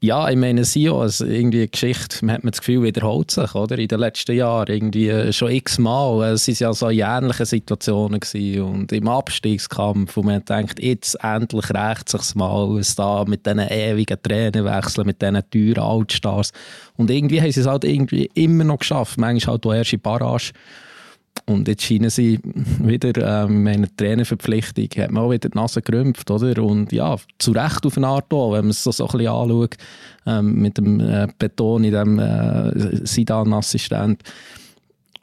[0.00, 3.76] ja, ich meine, Sio, also irgendwie eine Geschichte, man hat das Gefühl, wiederholt sich, oder?
[3.78, 6.32] In den letzten Jahren, irgendwie äh, schon x-mal.
[6.32, 11.70] Es waren ja so ähnliche Situationen gewesen und im Abstiegskampf, wo man denkt, jetzt endlich
[11.70, 16.52] rächt sich mal, es da mit diesen ewigen Trainerwechseln, mit diesen teuren Altstars.
[16.96, 19.18] Und irgendwie haben sie es halt irgendwie immer noch geschafft.
[19.18, 20.52] Manchmal halt auch erst in Barrage.
[21.48, 22.38] Und jetzt scheinen sie
[22.78, 26.62] wieder, ähm, meine Trainerverpflichtung, hat man auch wieder die Nase gerümpft, oder?
[26.62, 29.32] Und ja, zu Recht auf eine Art auch, wenn man es so, so ein bisschen
[29.32, 29.76] anschaut,
[30.26, 34.22] ähm, mit dem äh, Beton in dem äh, Sidan-Assistent.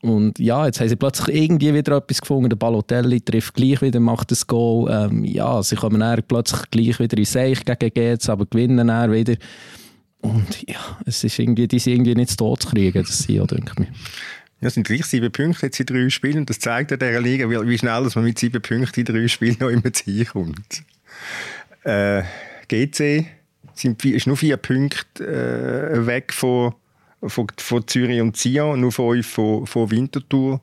[0.02, 2.50] Und ja, jetzt haben sie plötzlich irgendwie wieder etwas gefunden.
[2.50, 4.90] Der Balotelli trifft gleich wieder, macht das Goal.
[4.92, 9.12] Ähm, ja, sie kommen dann plötzlich gleich wieder in Seich gegen GZ, aber gewinnen dann
[9.12, 9.36] wieder.
[10.22, 13.74] Und ja, es ist irgendwie, die sind irgendwie nicht tot zu kriegen, das sie, denke
[13.84, 13.88] ich
[14.68, 16.40] es sind gleich sieben Punkte jetzt in drei Spielen.
[16.40, 19.28] Und das zeigt ja dieser Liga, wie, schnell dass man mit sieben Punkten in drei
[19.28, 20.84] Spielen noch immer zu hinkommt.
[21.84, 22.24] Äh,
[22.68, 23.26] GC
[23.74, 26.74] sind, ist nur vier Punkte äh, weg von,
[27.24, 30.62] von, von Zürich und Sion, nur fünf von, von Winterthur.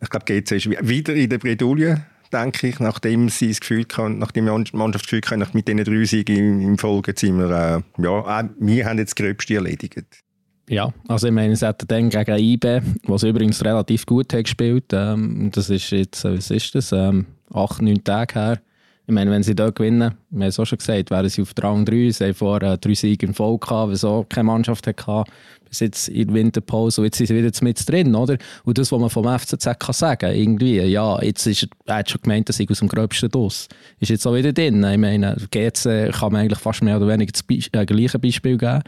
[0.00, 4.18] Ich glaube, GC ist wieder in der Bredouille, denke ich, nachdem sie das Gefühl kann,
[4.18, 7.50] nachdem die Mannschaft das Gefühl kann, mit diesen drei Siegen im, im Folge sind wir,
[7.50, 10.22] äh, ja, wir haben jetzt das Gröbste erledigt.
[10.68, 14.84] Ja, also ich meine, es hat dann gegen IB, was übrigens relativ gut hat gespielt,
[14.92, 18.60] ähm, das ist jetzt, äh, was ist das, ähm, acht, neun Tage her.
[19.06, 21.54] Ich meine, wenn sie dort gewinnen, wir haben es auch schon gesagt, wären sie auf
[21.62, 25.24] Rang 3, sie haben vorher äh, drei Siege in Folge gehabt, auch keine Mannschaft hatte,
[25.66, 28.36] bis jetzt in der Winterpause und jetzt sind sie wieder mit drin, oder?
[28.64, 32.20] Und das, was man vom FCZ kann sagen, irgendwie, ja, jetzt ist er, hat schon
[32.20, 34.84] gemeint, dass ich aus dem gröbsten Doss ist jetzt auch wieder drin.
[34.84, 38.82] Ich meine, GC kann man eigentlich fast mehr oder weniger das äh, gleiche Beispiel geben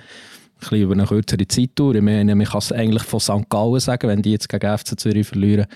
[0.61, 1.96] bisschen über eine kürzere Zeit durch.
[1.96, 3.49] Ich meine, man kann es eigentlich von St.
[3.49, 5.66] Gallen sagen, wenn die jetzt gegen FC Zürich verlieren.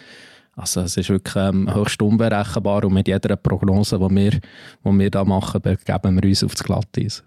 [0.57, 4.41] Also es ist wirklich ähm, höchst unberechenbar und mit jeder Prognose, die wir, die
[4.85, 7.25] wir da machen, begeben wir uns auf das Glatteis.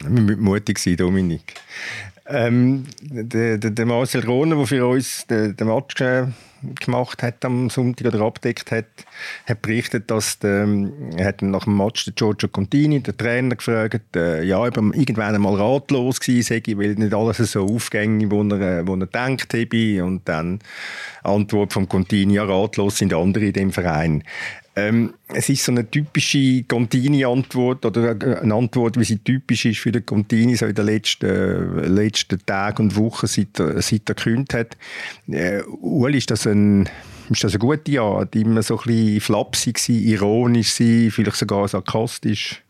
[0.00, 1.54] Wir müssen mutig sein, Dominik.
[2.26, 6.26] Ähm, der, der, Marcel Rohner, der für uns den, den Match äh,
[6.80, 8.86] gemacht hat am Sonntag oder abdeckt hat,
[9.46, 13.56] hat berichtet, dass der, ähm, er hat nach dem Match der Giorgio Contini, der Trainer,
[13.56, 18.42] gefragt, äh, ja, ob er irgendwann einmal ratlos sei, weil nicht alles so aufgänge, wo
[18.42, 20.04] er, äh, wo er denkt habe.
[20.04, 20.60] Und dann
[21.22, 24.24] Antwort vom Contini, ja, ratlos sind andere in dem Verein.
[24.76, 29.92] Ähm, es ist so eine typische Contini-Antwort oder eine Antwort, wie sie typisch ist für
[29.92, 34.54] den Contini so in den letzten, letzten Tagen und Wochen, seit, er, seit er gekündigt
[34.54, 34.76] hat.
[35.28, 36.88] Äh, Uli, ist das, ein,
[37.30, 38.34] ist das eine gute Art?
[38.34, 42.60] Immer so ein bisschen flapsig sein, ironisch sein, vielleicht sogar sarkastisch?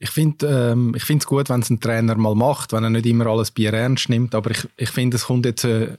[0.00, 3.26] Ich finde ähm, es gut, wenn es ein Trainer mal macht, wenn er nicht immer
[3.26, 5.64] alles Bier ernst nimmt, aber ich, ich finde, es kommt jetzt...
[5.64, 5.96] Äh,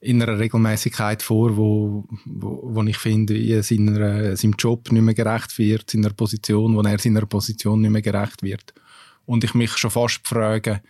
[0.00, 5.14] in einer Regelmäßigkeit vor, wo, wo, wo ich finde, er seiner, seinem Job nicht mehr
[5.14, 8.72] gerecht wird, seiner Position, wo er seiner Position nicht mehr gerecht wird.
[9.26, 10.80] Und ich mich schon fast frage,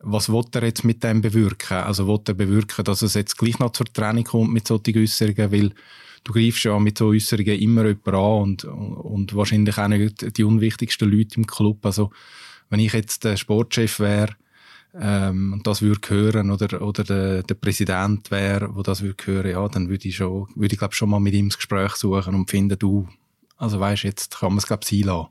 [0.00, 1.78] was will er jetzt mit dem bewirken?
[1.78, 5.50] Also will er bewirken, dass es jetzt gleich noch zur Training kommt mit solchen Äußerungen,
[5.50, 5.72] weil
[6.24, 10.44] du greifst ja mit solchen Äußerungen immer jemanden an und, und wahrscheinlich auch nicht die
[10.44, 11.84] unwichtigsten Leute im Club.
[11.86, 12.10] Also
[12.68, 14.36] wenn ich jetzt der Sportchef wäre,
[15.00, 19.50] ähm, und das würde hören oder, oder der, der Präsident wäre, wo das würde hören,
[19.50, 22.34] ja, dann würde ich schon, würde ich glaube schon mal mit ihm das Gespräch suchen
[22.34, 23.08] und finden, du,
[23.56, 25.26] also weißt, jetzt kann man es glaube sein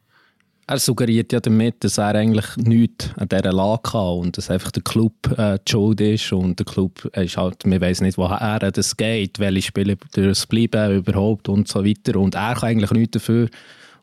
[0.67, 4.71] Er suggeriert ja damit, dass er eigentlich nichts an dieser Lage hat und dass einfach
[4.71, 8.97] der Club äh, Schuld ist und der Club ist halt, wir wissen nicht, woher das
[8.97, 12.19] geht, welche Spiele das bleiben überhaupt und so weiter.
[12.19, 13.49] Und er kann eigentlich nichts dafür,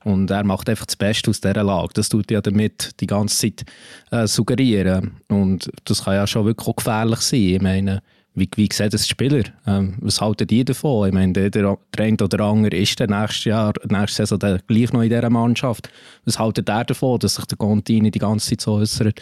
[0.04, 1.92] und er macht einfach das Beste aus dieser Lage.
[1.94, 3.64] Das tut ja damit die ganze Zeit
[4.10, 5.16] äh, suggerieren.
[5.28, 7.40] Und das kann ja schon wirklich gefährlich sein.
[7.40, 8.02] Ich meine,
[8.34, 9.42] wie, wie sehen das die Spieler?
[9.66, 11.08] Ähm, was halten die davon?
[11.08, 15.02] Ich meine, der, eine oder andere ist dann nächstes Jahr, nächste Saison dann gleich noch
[15.02, 15.90] in dieser Mannschaft.
[16.24, 19.20] Was haltet der davon, dass sich der Contini die ganze Zeit so äußert?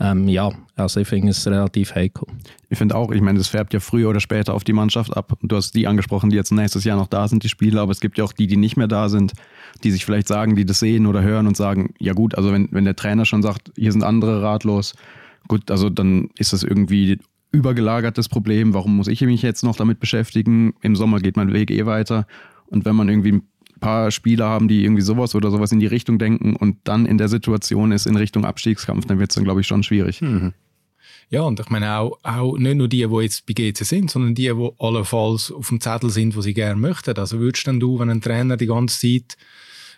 [0.00, 2.26] Ähm, ja, also ich finde es relativ heikel.
[2.70, 5.36] Ich finde auch, ich meine, das färbt ja früher oder später auf die Mannschaft ab.
[5.42, 8.00] Du hast die angesprochen, die jetzt nächstes Jahr noch da sind, die Spieler, aber es
[8.00, 9.32] gibt ja auch die, die nicht mehr da sind,
[9.82, 12.68] die sich vielleicht sagen, die das sehen oder hören und sagen, ja gut, also wenn,
[12.70, 14.94] wenn der Trainer schon sagt, hier sind andere ratlos,
[15.48, 17.18] gut, also dann ist das irgendwie
[17.52, 18.74] übergelagertes Problem.
[18.74, 20.74] Warum muss ich mich jetzt noch damit beschäftigen?
[20.82, 22.26] Im Sommer geht mein Weg eh weiter.
[22.66, 23.42] Und wenn man irgendwie ein
[23.80, 27.18] paar Spieler haben, die irgendwie sowas oder sowas in die Richtung denken und dann in
[27.18, 30.20] der Situation ist in Richtung Abstiegskampf, dann wird es dann, glaube ich, schon schwierig.
[30.20, 30.52] Mhm.
[31.30, 34.34] Ja, und ich meine auch, auch nicht nur die, die jetzt bei GC sind, sondern
[34.34, 37.18] die, die allenfalls auf dem Zettel sind, wo sie gerne möchten.
[37.18, 39.36] Also würdest denn du, wenn ein Trainer die ganze Zeit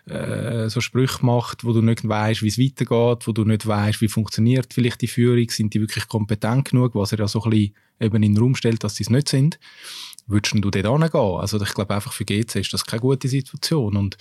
[0.07, 4.01] äh, so Sprüche macht, wo du nicht weißt, wie es weitergeht, wo du nicht weißt,
[4.01, 7.51] wie funktioniert vielleicht die Führung, sind die wirklich kompetent genug, was er ja so ein
[7.51, 9.59] bisschen eben in den Raum stellt, dass sie es nicht sind,
[10.27, 11.39] würdest du dort hingehen?
[11.39, 14.17] Also ich glaube einfach für GC ist das keine gute Situation und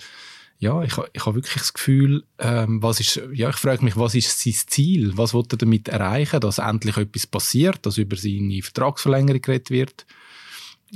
[0.60, 4.14] ja, ich, ich habe wirklich das Gefühl, ähm, was ist, ja, ich frage mich, was
[4.14, 5.16] ist sein Ziel?
[5.16, 6.38] Was will er damit erreichen?
[6.38, 10.06] Dass endlich etwas passiert, dass über seine Vertragsverlängerung geredet wird,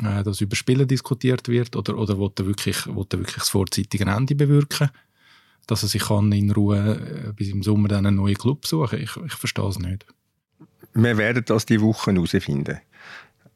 [0.03, 3.49] äh, dass über Spiele diskutiert wird oder, oder will er wirklich, will er wirklich das
[3.49, 4.91] vorzeitige Ende bewirken?
[5.67, 9.01] Dass er sich kann in Ruhe äh, bis im Sommer dann einen neuen Club suchen
[9.01, 10.07] Ich, ich verstehe es nicht.
[10.95, 12.79] Wir werden das die Woche herausfinden.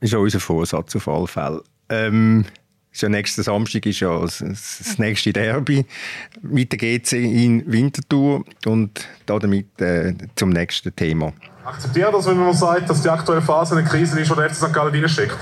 [0.01, 1.63] Das ist ja unser Vorsatz auf alle Fälle.
[1.89, 2.45] Ähm,
[2.93, 5.87] ja nächsten Samstag ist ja das, nächste Derby.
[6.43, 11.33] Weiter geht es in Winterthur und damit äh, zum nächsten Thema.
[11.65, 14.57] Akzeptiert das, wenn man sagt, dass die aktuelle Phase eine Krise ist, wo der FC
[14.57, 14.73] St.
[14.73, 15.37] Gallen steckt?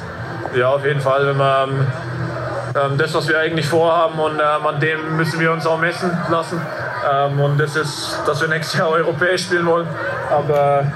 [0.56, 1.26] Ja, auf jeden Fall.
[1.26, 1.86] Wenn man,
[2.74, 6.10] ähm, das, was wir eigentlich vorhaben und ähm, an dem müssen wir uns auch messen
[6.30, 6.60] lassen.
[7.10, 9.86] Ähm, und das ist, dass wir nächstes Jahr europäisch spielen wollen.
[10.30, 10.90] Aber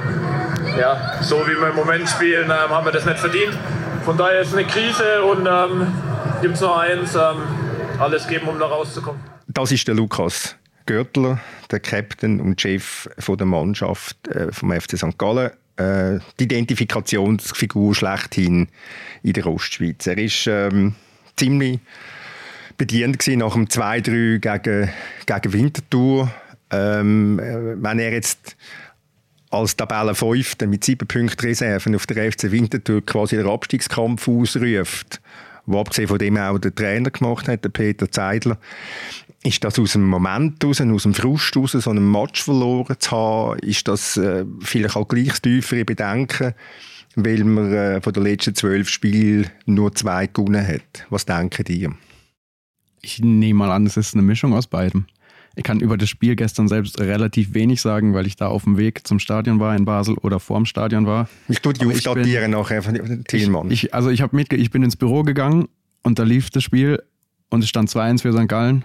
[0.78, 3.56] ja, so wie wir im Moment spielen, ähm, haben wir das nicht verdient.
[4.04, 5.86] Von daher ist es eine Krise und ähm,
[6.40, 7.42] gibt es nur eins, ähm,
[7.98, 9.20] alles geben, um da rauszukommen.
[9.48, 14.96] Das ist der Lukas Görtler, der Captain und Chef von der Mannschaft äh, vom FC
[14.96, 15.18] St.
[15.18, 15.50] Gallen.
[15.76, 18.68] Äh, die Identifikationsfigur schlechthin
[19.22, 20.06] in der Ostschweiz.
[20.06, 20.94] Er ist ähm,
[21.36, 21.80] ziemlich
[22.76, 24.90] bedient nach dem 2-3 gegen,
[25.26, 26.30] gegen Winterthur.
[26.70, 28.56] Ähm, äh, wenn er jetzt
[29.50, 35.20] als Tabellenfünfter mit sieben Punkten Reserven auf der FC Winterthur quasi den Abstiegskampf ausruft,
[35.66, 38.58] wo abgesehen von dem auch der Trainer gemacht hat, der Peter Zeidler,
[39.42, 43.10] ist das aus dem Moment raus, aus dem Frust raus, so einen Match verloren zu
[43.10, 46.54] haben, ist das äh, vielleicht auch gleich das tiefere Bedenken,
[47.16, 51.06] weil man äh, von den letzten zwölf Spielen nur zwei gewonnen hat.
[51.08, 51.88] Was denken die?
[53.02, 55.06] Ich nehme mal an, es ist eine Mischung aus beidem.
[55.56, 58.78] Ich kann über das Spiel gestern selbst relativ wenig sagen, weil ich da auf dem
[58.78, 61.28] Weg zum Stadion war in Basel oder vorm Stadion war.
[61.48, 63.70] Ich tue die aufdatieren nachher von Thielmann.
[63.70, 65.68] Ich, ich, also ich, mit, ich bin ins Büro gegangen
[66.02, 67.02] und da lief das Spiel
[67.50, 68.48] und es stand 2-1 für St.
[68.48, 68.84] Gallen.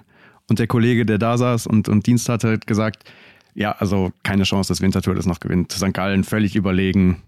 [0.49, 3.03] Und der Kollege, der da saß und, und Dienst hatte, hat gesagt,
[3.53, 5.71] ja, also keine Chance, dass Winterthur das noch gewinnt.
[5.71, 5.93] St.
[5.93, 7.21] Gallen völlig überlegen.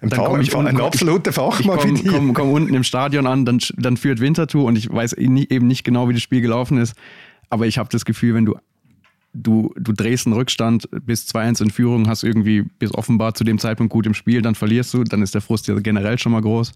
[0.00, 3.26] Ein, dann komm ich, ein absoluter Fachmann ich, ich komme komm, komm unten im Stadion
[3.26, 6.78] an, dann, dann führt Winterthur und ich weiß eben nicht genau, wie das Spiel gelaufen
[6.78, 6.94] ist.
[7.50, 8.56] Aber ich habe das Gefühl, wenn du
[9.32, 13.58] du, du drehst einen Rückstand bis 2-1 in Führung, hast irgendwie bis offenbar zu dem
[13.58, 16.42] Zeitpunkt gut im Spiel, dann verlierst du, dann ist der Frust ja generell schon mal
[16.42, 16.72] groß.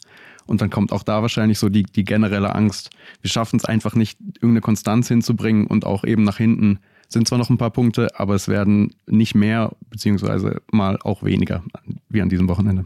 [0.46, 2.90] Und dann kommt auch da wahrscheinlich so die, die generelle Angst.
[3.22, 7.38] Wir schaffen es einfach nicht, irgendeine Konstanz hinzubringen und auch eben nach hinten sind zwar
[7.38, 11.62] noch ein paar Punkte, aber es werden nicht mehr, beziehungsweise mal auch weniger
[12.08, 12.84] wie an diesem Wochenende.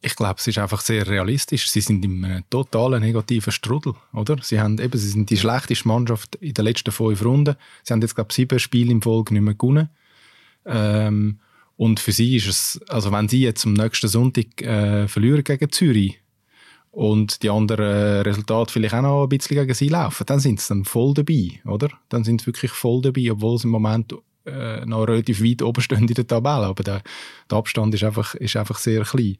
[0.00, 1.70] Ich glaube, es ist einfach sehr realistisch.
[1.70, 4.36] Sie sind in einem totalen negativen Strudel, oder?
[4.42, 7.56] Sie haben eben, sie sind die schlechteste Mannschaft in den letzten fünf Runden.
[7.82, 9.88] Sie haben jetzt glaube ich, sieben Spiele im Folge nicht mehr gewonnen.
[10.66, 11.40] Ähm,
[11.76, 15.70] und für sie ist es, also wenn sie jetzt am nächsten Sonntag äh, verlieren gegen
[15.70, 16.20] Zürich
[16.90, 20.68] und die anderen Resultate vielleicht auch noch ein bisschen gegen sie laufen, dann sind sie
[20.68, 21.88] dann voll dabei, oder?
[22.08, 24.12] Dann sind sie wirklich voll dabei, obwohl sie im Moment
[24.48, 27.02] äh, noch relativ weit oben stehen in der Tabelle, aber der,
[27.50, 29.36] der, Abstand ist einfach, ist einfach sehr klein.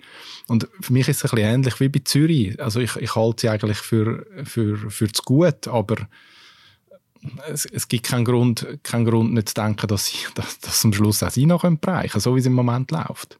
[0.46, 2.60] Und für mich ist es ein bisschen ähnlich wie bei Zürich.
[2.60, 5.96] Also ich, ich halte sie eigentlich für, für, für zu gut, aber
[7.48, 10.92] es, es gibt keinen Grund, keinen Grund nicht zu denken, dass, sie, dass, dass am
[10.92, 11.78] Schluss auch sie noch können,
[12.16, 13.38] so wie es im Moment läuft.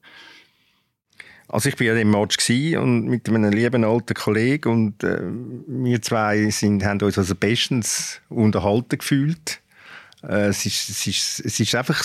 [1.51, 5.23] Also ich war ja im Match und mit einem lieben alten Kollegen und äh,
[5.67, 9.63] wir zwei sind, haben uns also bestens unterhalten gefühlt.
[10.23, 12.03] Äh, es, ist, es, ist, es ist einfach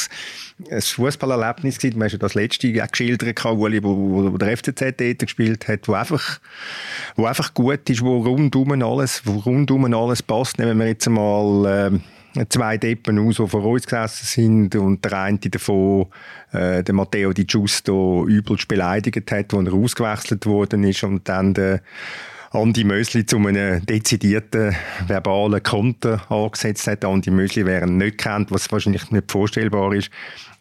[0.70, 1.98] ein Fußballerlebnis gewesen.
[1.98, 5.94] Man hat ja das letzte geschildert, Uli, wo, wo der FCZ dort gespielt hat, wo
[5.94, 6.40] einfach,
[7.16, 10.60] wo einfach gut ist, wo rundum alles, wo rundum alles passt.
[10.60, 11.92] Nehmen wir jetzt mal
[12.36, 16.08] äh, zwei Deppen aus, die vor uns gesessen sind und der eine davon,
[16.52, 21.54] äh, der Matteo Di Giusto, übelst beleidigt hat, als er ausgewechselt worden ist und dann
[21.54, 21.82] der
[22.54, 24.76] Andi Mösli zu einem dezidierten
[25.08, 27.04] verbalen Konter angesetzt hat.
[27.04, 30.12] Andi Mösli, wer ihn nicht kennt, was wahrscheinlich nicht vorstellbar ist,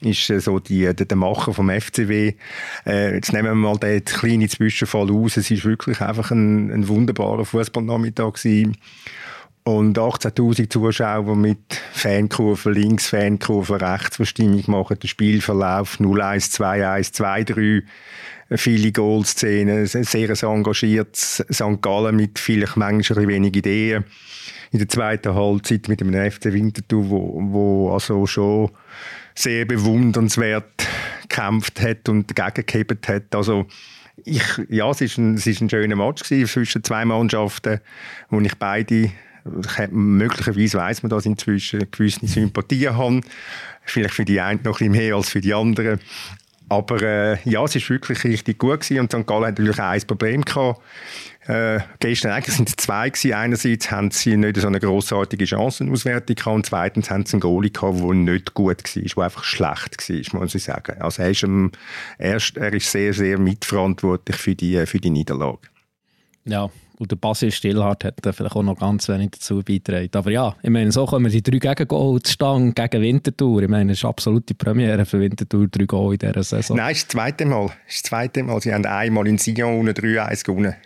[0.00, 2.32] ist äh, so die, der, der Macher vom FCW.
[2.86, 5.36] Äh, jetzt nehmen wir mal den kleinen Zwischenfall aus.
[5.36, 8.38] Es ist wirklich einfach ein, ein wunderbarer Fußballnachmittag.
[9.64, 17.14] Und 18.000 Zuschauer mit Fankurven links, Fankurven rechts, die Stimmung machen, der Spielverlauf 0-1, 2-1,
[17.14, 17.82] 2-3
[18.56, 21.80] viele Goalszenen, sehr engagiert St.
[21.80, 24.04] Gallen mit vielleicht manchmal wenig Ideen.
[24.70, 28.70] In der zweiten Halbzeit mit dem FC Winterthur, wo, wo also schon
[29.34, 30.86] sehr bewundernswert
[31.28, 33.34] gekämpft hat und dagegen hat.
[33.34, 33.66] Also
[34.24, 37.80] ich, ja, es ist ein, es ist ein schöner Match zwischen zwei Mannschaften,
[38.30, 39.10] wo ich beide
[39.90, 43.22] möglicherweise weiß man das inzwischen gewisse Sympathien haben.
[43.84, 45.98] Vielleicht für die einen noch ein bisschen mehr als für die anderen.
[46.72, 49.26] Aber äh, ja, es ist wirklich richtig gut gewesen und St.
[49.26, 50.80] Gallen hat natürlich auch ein Problem gehabt.
[51.46, 53.34] Äh, gestern eigentlich sind es zwei gewesen.
[53.34, 57.70] Einerseits haben sie nicht so eine grossartige Chancenauswertung gehabt und zweitens haben sie einen Goalie
[57.70, 60.96] gehabt, der nicht gut war, der einfach schlecht war, muss ich sagen.
[61.02, 61.72] Also er ist, ähm,
[62.18, 65.68] erst, er ist sehr, sehr mitverantwortlich für die, für die Niederlage.
[66.46, 66.70] Ja,
[67.02, 70.08] und der Basil Stillhardt hat vielleicht auch noch ganz wenig dazu beigetragen.
[70.12, 73.62] Aber ja, ich meine, so kommen die drei Gegengol zustande gegen Winterthur.
[73.62, 76.76] Ich meine, es ist absolute Premiere für Winterthur, drei Goal in dieser Saison.
[76.76, 77.66] Nein, es ist das zweite Mal.
[77.88, 78.60] Es ist das zweite Mal.
[78.60, 80.76] Sie haben einmal in Sion 3-1 gewonnen.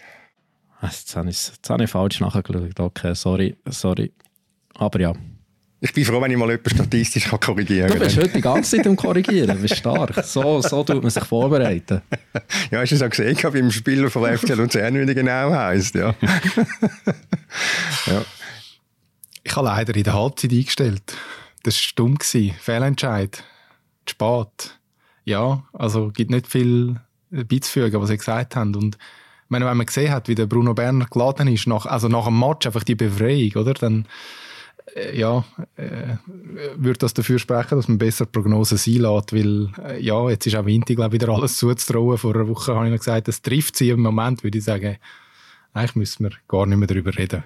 [0.80, 2.80] Jetzt habe, ich, jetzt habe ich falsch nachgeschaut.
[2.80, 4.10] Okay, sorry, sorry.
[4.74, 5.12] Aber ja.
[5.86, 8.00] Ich bin froh, wenn ich mal jemanden statistisch korrigieren kann.
[8.00, 9.56] Du bist heute die ganze Zeit am Korrigieren.
[9.56, 10.24] Du bist stark.
[10.24, 12.02] So, so tut man sich vorbereiten.
[12.72, 15.52] Ja, hast du es auch gesehen, wie im Spieler von FC Luzern, wie er genau
[15.52, 15.94] heisst.
[15.94, 16.16] Ja.
[18.06, 18.24] ja.
[19.44, 21.16] Ich habe leider in der Halbzeit eingestellt.
[21.62, 22.18] Das war dumm.
[22.20, 23.44] Fehlentscheid.
[24.06, 24.78] Zu spät.
[25.24, 26.96] Ja, also gibt nicht viel
[27.30, 28.74] beizufügen, was sie gesagt haben.
[28.74, 28.98] Und
[29.48, 32.40] meine, wenn man gesehen hat, wie der Bruno Berner geladen ist, nach, also nach dem
[32.40, 33.74] Match, einfach die Befreiung, oder?
[33.74, 34.06] Dann,
[34.94, 35.44] ja,
[35.76, 36.16] äh,
[36.76, 40.56] würde das dafür sprechen, dass man besser Prognosen sein lässt, weil, äh, ja, jetzt ist
[40.56, 42.18] auch Winter, glaube wieder alles zuzutrauen.
[42.18, 44.96] Vor einer Woche habe ich noch gesagt, das trifft sie im Moment, würde ich sagen,
[45.74, 47.44] eigentlich müssen wir gar nicht mehr darüber reden.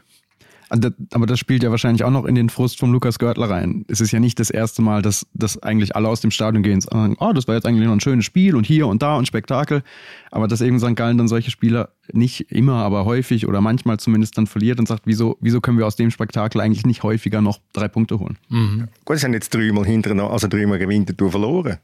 [0.71, 3.85] Aber das spielt ja wahrscheinlich auch noch in den Frust von Lukas Görtler rein.
[3.89, 6.75] Es ist ja nicht das erste Mal, dass, dass eigentlich alle aus dem Stadion gehen
[6.75, 9.16] und sagen, oh, das war jetzt eigentlich noch ein schönes Spiel und hier und da
[9.16, 9.83] und Spektakel.
[10.31, 10.95] Aber dass eben St.
[10.95, 15.03] Gallen dann solche Spieler nicht immer, aber häufig oder manchmal zumindest dann verliert und sagt,
[15.07, 18.39] wieso, wieso können wir aus dem Spektakel eigentlich nicht häufiger noch drei Punkte holen?
[18.49, 18.89] Mhm.
[19.05, 21.79] Gut, es haben jetzt dreimal hintereinander, also dreimal gewinnt du verloren.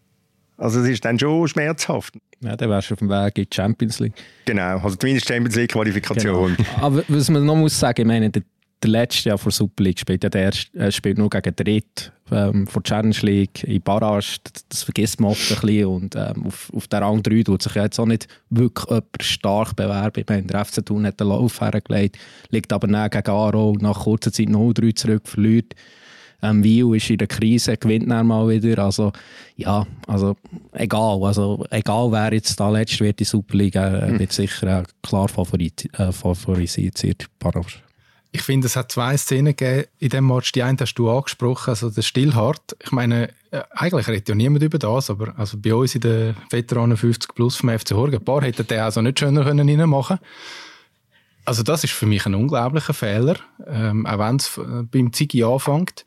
[0.58, 2.14] Also es ist dann schon schmerzhaft.
[2.40, 4.14] Ja, dann wärst du auf dem Weg in die Champions League.
[4.46, 6.56] Genau, also zumindest Champions League Qualifikation.
[6.56, 6.68] Genau.
[6.80, 8.42] Aber was man noch muss sagen, ich meine, der
[8.82, 12.66] der letzte Jahr vor Super League spielt ja der äh, spielt nur gegen Dritt ähm,
[12.66, 14.38] von Challenge League in Barrage.
[14.42, 15.86] Das, das, vergisst man oft ein bisschen.
[15.86, 19.06] Und ähm, auf, auf der Rang 3 tut sich ja jetzt auch nicht wirklich jemand
[19.20, 20.20] stark bewerben.
[20.20, 22.18] Ich meine, der FC Thun hat den Lauf hergelegt,
[22.50, 25.74] liegt aber dann gegen Aro nach kurzer Zeit 0-3 zurück, verliert.
[26.42, 28.84] Ähm, Wio ist in der Krise, gewinnt dann mal wieder.
[28.84, 29.12] Also,
[29.56, 30.36] ja, also,
[30.72, 31.22] egal.
[31.24, 34.18] Also, egal wer jetzt da letzt wird, die Super League, äh, hm.
[34.18, 37.26] wird sicher äh, klar favorisiert, äh, favorisiert.
[38.36, 40.52] Ich finde, es hat zwei Szenen gegeben in dem Match.
[40.52, 42.76] Die eine hast du angesprochen, also der Stillhart.
[42.84, 46.36] Ich meine, äh, eigentlich redet ja niemand über das, aber also bei uns in den
[46.50, 50.18] Veteranen 50 plus vom FC Horgen, ein paar hätten den also nicht schöner können reinmachen
[51.46, 55.42] Also das ist für mich ein unglaublicher Fehler, ähm, auch wenn es äh, beim Ziggy
[55.42, 56.04] anfängt.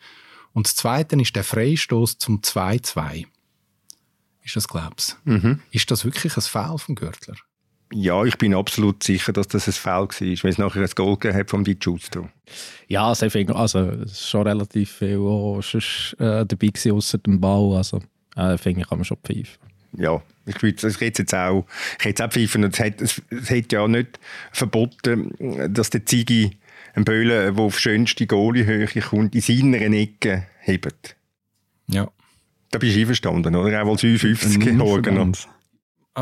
[0.53, 3.25] Und das Zweite ist der Freistoß zum 2-2.
[4.43, 5.61] Ist das, glaubst mhm.
[5.71, 7.37] Ist das wirklich ein Foul vom Gürtler?
[7.91, 11.17] Ja, ich bin absolut sicher, dass das ein Foul war, weil es nachher ein Goal
[11.17, 12.29] gegeben hat vom Di Giusto.
[12.87, 16.91] Ja, also ich finde, also, es ist schon relativ viel auch sonst, äh, dabei gewesen,
[16.91, 17.77] ausser dem Ball.
[17.77, 18.01] Also,
[18.35, 19.57] äh, finde ich, kann man schon pfeifen.
[19.97, 21.65] Ja, ich würde ich jetzt auch,
[21.97, 22.63] ich hätte auch pfeifen.
[22.63, 24.19] Es hat, es, es hat ja nicht
[24.51, 26.51] verboten, dass der Zigi
[26.93, 31.15] einen Böhlen, der auf schönste Goalie-Höhe kommt, in seiner Ecke hebt.
[31.87, 32.09] Ja.
[32.71, 33.83] Da bist du einverstanden, oder?
[33.83, 34.73] Auch als 55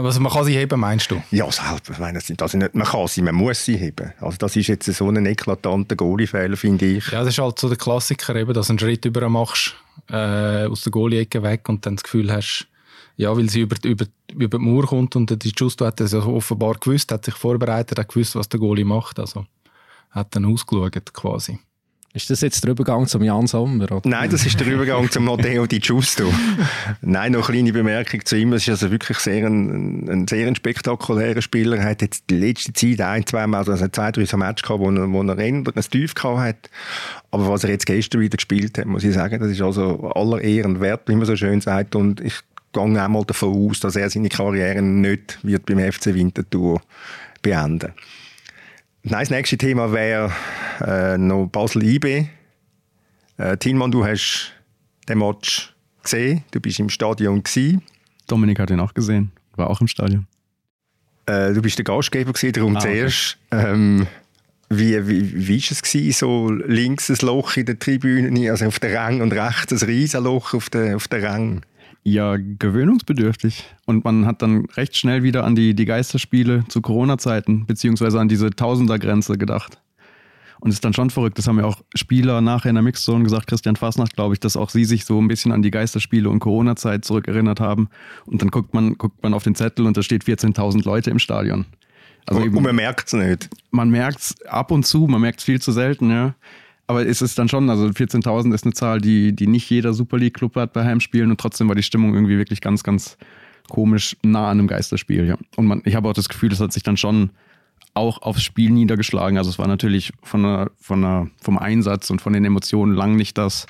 [0.06, 1.22] Also man kann sie heben, meinst du?
[1.32, 1.90] Ja, selbst.
[1.90, 4.14] Ich meine, also nicht, man kann sie, man muss sie heben.
[4.20, 7.08] Also das ist jetzt so ein eklatanter Goalie-Fehler, finde ich.
[7.12, 9.76] Ja, das ist halt so der Klassiker, eben, dass du einen Schritt über machst,
[10.10, 12.68] äh, aus der Goalie-Ecke weg und dann das Gefühl hast,
[13.16, 16.76] ja, weil sie über, über, über die Mauer kommt und die Justo hat das offenbar
[16.76, 19.20] gewusst, hat sich vorbereitet, hat gewusst, was der Goalie macht.
[19.20, 19.46] Also
[20.12, 21.60] hat dann ausgeschaut quasi.
[22.18, 23.84] Ist das jetzt der Übergang zum Jan Sommer?
[23.92, 24.02] Oder?
[24.04, 26.34] Nein, das ist der Übergang zum Matteo Di Giusto.
[27.02, 28.54] Nein, noch eine kleine Bemerkung zu ihm.
[28.54, 31.78] Es ist also wirklich sehr ein, ein sehr ein spektakulärer Spieler.
[31.78, 34.80] Er hat jetzt die letzte Zeit ein, zwei Mal, also zwei, drei so Match gehabt,
[34.80, 36.70] wo er, wo er ein Tief gehabt hat.
[37.30, 40.42] Aber was er jetzt gestern wieder gespielt hat, muss ich sagen, das ist also aller
[40.42, 41.96] Ehren wert, wie man so schön sagt.
[41.96, 42.34] Und ich
[42.74, 46.82] gehe auch mal davon aus, dass er seine Karriere nicht wird beim FC Winterthur
[47.44, 47.94] beenden wird.
[49.04, 50.32] Nein, das nächste Thema wäre
[50.82, 52.28] äh, noch Basel-IB.
[53.38, 54.52] Äh, Tilman, du hast
[55.08, 55.74] den Match
[56.04, 57.82] gesehen, du bist im Stadion gewesen.
[58.28, 60.28] Dominik hat ihn auch gesehen, war auch im Stadion.
[61.26, 63.38] Äh, du bist der Gastgeber gewesen, darum ah, zuerst.
[63.52, 63.72] Okay.
[63.72, 64.08] Ähm,
[64.70, 68.80] wie, wie, wie ist es gewesen, so links ein Loch in der Tribüne, also auf
[68.80, 71.62] der Rang und rechts ein riesen Loch auf der, auf der Rang?
[72.10, 73.66] Ja, gewöhnungsbedürftig.
[73.86, 78.30] Und man hat dann recht schnell wieder an die, die Geisterspiele zu Corona-Zeiten, beziehungsweise an
[78.30, 79.82] diese Tausender-Grenze gedacht.
[80.62, 83.26] Und es ist dann schon verrückt, das haben ja auch Spieler nachher in der Mixzone
[83.26, 86.30] gesagt, Christian Fasnacht, glaube ich, dass auch sie sich so ein bisschen an die Geisterspiele
[86.30, 87.90] und Corona-Zeit zurückerinnert haben.
[88.26, 91.20] Und dann guckt man, guckt man auf den Zettel und da steht 14.000 Leute im
[91.20, 91.66] Stadion.
[92.26, 93.50] Also eben, und man merkt es nicht.
[93.72, 96.36] Man merkt es ab und zu, man merkt es viel zu selten, ja.
[96.88, 100.18] Aber es ist dann schon, also 14.000 ist eine Zahl, die, die nicht jeder Super
[100.18, 103.18] League-Club hat bei Heimspielen und trotzdem war die Stimmung irgendwie wirklich ganz, ganz
[103.68, 105.38] komisch nah an einem Geisterspiel, ja.
[105.58, 107.32] Und man, ich habe auch das Gefühl, das hat sich dann schon
[107.94, 109.38] auch aufs Spiel niedergeschlagen.
[109.38, 113.18] Also es war natürlich von der, von der, vom Einsatz und von den Emotionen lang
[113.18, 113.68] nicht das,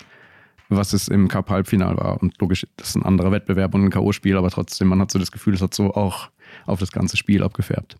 [0.70, 2.22] was es im Cup-Halbfinal war.
[2.22, 5.18] Und logisch, das ist ein anderer Wettbewerb und ein K.O.-Spiel, aber trotzdem, man hat so
[5.18, 6.30] das Gefühl, es hat so auch
[6.68, 7.98] auf das ganze Spiel abgefärbt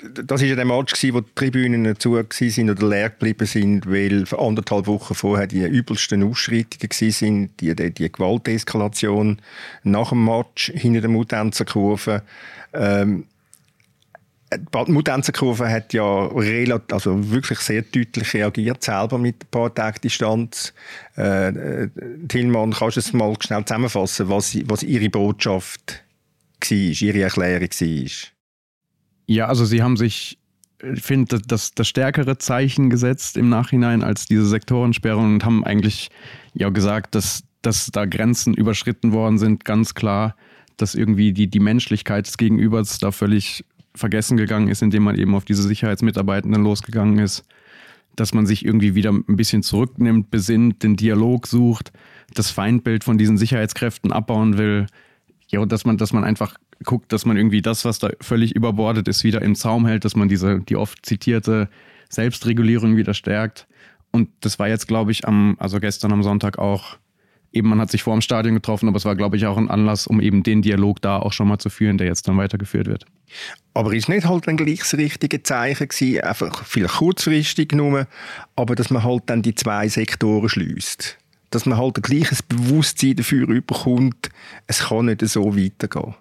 [0.00, 4.24] das war ja der Match, wo die Tribünen zu waren oder leer geblieben sind, weil
[4.36, 9.40] anderthalb Wochen vorher die übelsten Ausschreitungen waren, die, die, die Gewalteskalation
[9.82, 12.22] nach dem Match hinter der Mutanzerkurve.
[12.72, 13.24] Ähm,
[14.50, 19.98] die Mutanzerkurve hat ja relativ, also wirklich sehr deutlich reagiert, selber mit ein paar Tagen
[20.02, 20.72] Distanz.
[21.16, 21.88] Äh, äh
[22.28, 26.02] Tillmann, kannst du es mal schnell zusammenfassen, was, was Ihre Botschaft
[26.60, 28.37] war, Ihre Erklärung war?
[29.28, 30.38] Ja, also sie haben sich,
[30.82, 36.08] ich finde, das, das stärkere Zeichen gesetzt im Nachhinein als diese Sektorensperrung und haben eigentlich
[36.54, 40.34] ja gesagt, dass, dass da Grenzen überschritten worden sind, ganz klar,
[40.78, 45.34] dass irgendwie die, die Menschlichkeit des Gegenübers da völlig vergessen gegangen ist, indem man eben
[45.34, 47.44] auf diese Sicherheitsmitarbeitenden losgegangen ist,
[48.16, 51.92] dass man sich irgendwie wieder ein bisschen zurücknimmt, besinnt, den Dialog sucht,
[52.32, 54.86] das Feindbild von diesen Sicherheitskräften abbauen will,
[55.48, 58.54] ja, und dass man, dass man einfach guckt, dass man irgendwie das, was da völlig
[58.54, 61.68] überbordet ist, wieder im Zaum hält, dass man diese, die oft zitierte
[62.08, 63.66] Selbstregulierung wieder stärkt.
[64.10, 66.96] Und das war jetzt, glaube ich, am, also gestern am Sonntag auch,
[67.52, 69.68] eben man hat sich vor dem Stadion getroffen, aber es war, glaube ich, auch ein
[69.68, 72.86] Anlass, um eben den Dialog da auch schon mal zu führen, der jetzt dann weitergeführt
[72.86, 73.04] wird.
[73.74, 78.06] Aber ist nicht halt ein gleich das richtige Zeichen gewesen, einfach vielleicht kurzfristig nur,
[78.56, 81.18] aber dass man halt dann die zwei Sektoren schließt.
[81.50, 84.30] Dass man halt ein gleiches Bewusstsein dafür bekommt,
[84.66, 86.14] es kann nicht so weitergehen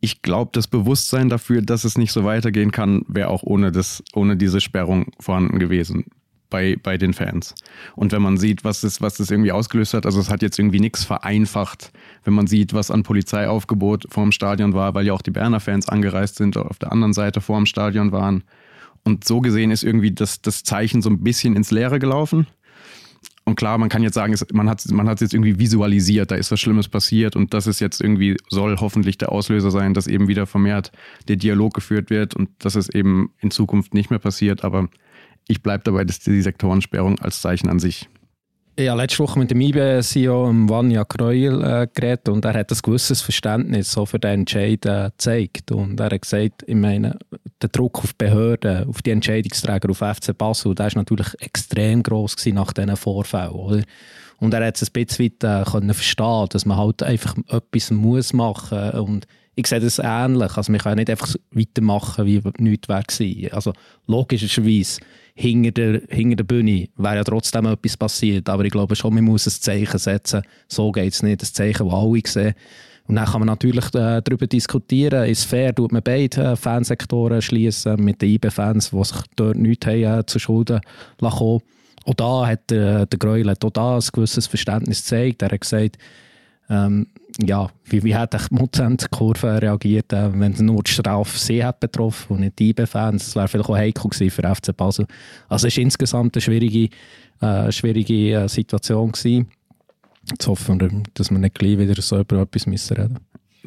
[0.00, 4.02] ich glaube, das Bewusstsein dafür, dass es nicht so weitergehen kann, wäre auch ohne, das,
[4.14, 6.06] ohne diese Sperrung vorhanden gewesen
[6.50, 7.54] bei, bei den Fans.
[7.94, 10.58] Und wenn man sieht, was das, was das irgendwie ausgelöst hat, also es hat jetzt
[10.58, 11.92] irgendwie nichts vereinfacht,
[12.24, 15.60] wenn man sieht, was an Polizeiaufgebot vor dem Stadion war, weil ja auch die Berner
[15.60, 18.44] Fans angereist sind, auf der anderen Seite vor dem Stadion waren.
[19.04, 22.46] Und so gesehen ist irgendwie das, das Zeichen so ein bisschen ins Leere gelaufen.
[23.48, 26.50] Und klar, man kann jetzt sagen, man hat man hat jetzt irgendwie visualisiert, da ist
[26.50, 30.28] was Schlimmes passiert und das ist jetzt irgendwie, soll hoffentlich der Auslöser sein, dass eben
[30.28, 30.92] wieder vermehrt
[31.28, 34.64] der Dialog geführt wird und dass es eben in Zukunft nicht mehr passiert.
[34.64, 34.90] Aber
[35.46, 38.10] ich bleibe dabei, dass die Sektorensperrung als Zeichen an sich
[38.86, 43.20] habe letzte Woche mit dem IBE-CEO Vanja Kreuel äh, geredet und er hat ein gewisses
[43.20, 45.72] Verständnis so für den Entscheid äh, gezeigt.
[45.72, 47.18] Und er hat gesagt, ich meine,
[47.60, 52.36] der Druck auf Behörden, auf die Entscheidungsträger, auf FC Basel, der war natürlich extrem groß
[52.52, 53.50] nach diesen Vorfällen.
[53.50, 53.82] Oder?
[54.36, 57.90] Und er hat es ein bisschen weit, äh, können verstehen, dass man halt einfach etwas
[57.90, 59.00] muss machen muss.
[59.00, 59.26] Und
[59.56, 60.56] ich sehe das ähnlich.
[60.56, 63.72] Also man kann nicht einfach weitermachen, wie nichts wäre Also
[64.06, 65.00] logischerweise
[65.38, 68.48] hinter der, hinter der Bühne wäre ja trotzdem etwas passiert.
[68.48, 70.42] Aber ich glaube schon, man muss ein Zeichen setzen.
[70.66, 71.40] So geht es nicht.
[71.40, 72.54] Ein Zeichen, das alle sehen.
[73.06, 77.40] Und dann kann man natürlich äh, darüber diskutieren, ist fair, tut man beide äh, Fansektoren
[77.40, 80.80] schließen mit den IB-Fans, die sich dort nichts haben, äh, zu Schulden
[81.20, 81.60] lassen.
[82.04, 83.56] Auch da hat äh, der Gräuel ein
[84.12, 85.40] gewisses Verständnis gezeigt.
[85.40, 85.98] Er hat gesagt,
[86.68, 87.06] ähm,
[87.40, 92.34] ja, wie, wie hat die Mutzend-Kurve reagiert, äh, wenn nur die Strafe sie hat betroffen
[92.34, 93.26] und nicht die IB-Fans?
[93.26, 95.06] Das wäre vielleicht auch heikel gewesen für FC Basel.
[95.48, 96.88] Also es war insgesamt eine schwierige,
[97.40, 99.46] äh, schwierige äh, Situation gewesen.
[100.30, 103.18] Jetzt hoffen wir, dass wir nicht gleich wieder so über etwas müssen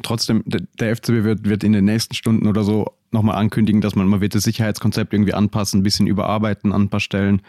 [0.02, 4.06] Trotzdem, der FCB wird, wird in den nächsten Stunden oder so nochmal ankündigen, dass man,
[4.06, 7.42] man wird das Sicherheitskonzept irgendwie anpassen, ein bisschen überarbeiten an ein paar Stellen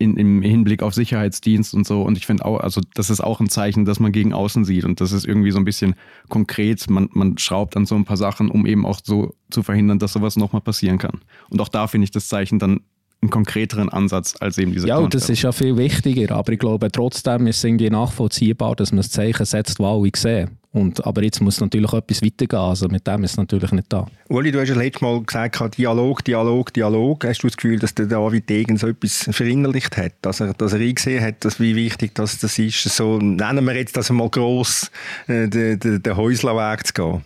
[0.00, 2.00] in, im Hinblick auf Sicherheitsdienst und so.
[2.02, 4.86] Und ich finde auch, also das ist auch ein Zeichen, dass man gegen außen sieht.
[4.86, 5.94] Und das ist irgendwie so ein bisschen
[6.30, 6.88] konkret.
[6.88, 10.14] Man, man schraubt an so ein paar Sachen, um eben auch so zu verhindern, dass
[10.14, 11.20] sowas nochmal passieren kann.
[11.50, 12.80] Und auch da finde ich das Zeichen dann
[13.22, 16.34] einen konkreteren Ansatz als eben diese Ja, das ist ja viel wichtiger.
[16.34, 20.10] Aber ich glaube trotzdem ist es irgendwie nachvollziehbar, dass man ein Zeichen setzt, das alle
[20.16, 20.58] sehen.
[20.72, 22.60] Und, aber jetzt muss natürlich etwas weitergehen.
[22.60, 24.06] Also mit dem ist es natürlich nicht da.
[24.28, 27.24] Uli, du hast ja letztes Mal gesagt, Dialog, Dialog, Dialog.
[27.24, 30.12] Hast du das Gefühl, dass der David Degen so etwas verinnerlicht hat?
[30.22, 33.74] Dass er, dass er eingesehen hat, dass, wie wichtig das, das ist, so nennen wir
[33.74, 34.92] jetzt das mal gross,
[35.26, 37.24] äh, den, den, den Häuslerweg zu gehen?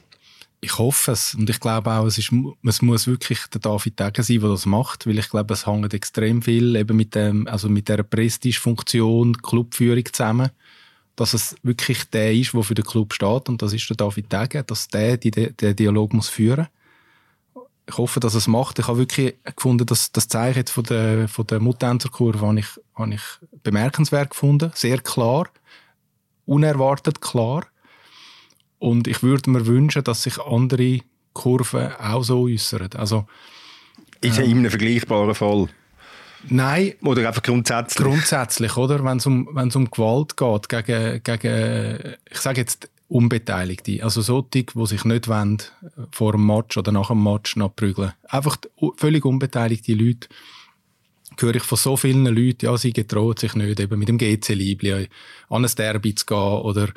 [0.65, 1.35] Ich hoffe es.
[1.35, 2.33] Und ich glaube auch, es, ist,
[2.65, 5.93] es muss wirklich der David Degen sein, der das macht, weil ich glaube, es hängt
[5.93, 10.51] extrem viel eben mit, dem, also mit der Prestige-Funktion, Clubführung zusammen
[11.17, 14.33] dass es wirklich der ist, der für den Club steht und das ist der David
[14.33, 16.67] Degen, dass der die, den Dialog muss führen
[17.87, 18.79] ich hoffe, dass es macht.
[18.79, 23.15] Ich habe wirklich gefunden, dass das Zeichen von der, von der Mutanzerkurve habe ich, habe
[23.15, 23.23] ich
[23.63, 24.71] bemerkenswert gefunden.
[24.75, 25.49] Sehr klar.
[26.47, 27.67] Unerwartet klar.
[28.79, 31.01] Und ich würde mir wünschen, dass sich andere
[31.33, 32.91] Kurven auch so äußern.
[32.97, 33.27] Also,
[34.21, 35.69] ist ja in einem vergleichbaren Fall.
[36.49, 36.95] Nein.
[37.03, 38.07] Oder einfach grundsätzlich?
[38.07, 39.05] Grundsätzlich, oder?
[39.05, 44.87] Wenn es um, um Gewalt geht, gegen, gegen ich sage jetzt Unbeteiligte, also solche, die
[44.87, 45.59] sich nicht wollen,
[46.11, 48.13] vor dem Match oder nach dem Match noch prügeln.
[48.29, 48.57] Einfach
[48.97, 50.29] völlig unbeteiligte Leute,
[51.39, 55.09] höre ich von so vielen Leuten, ja, sie getraut sich nicht, eben mit dem GC-Liebli
[55.49, 56.89] an ein Derby zu gehen oder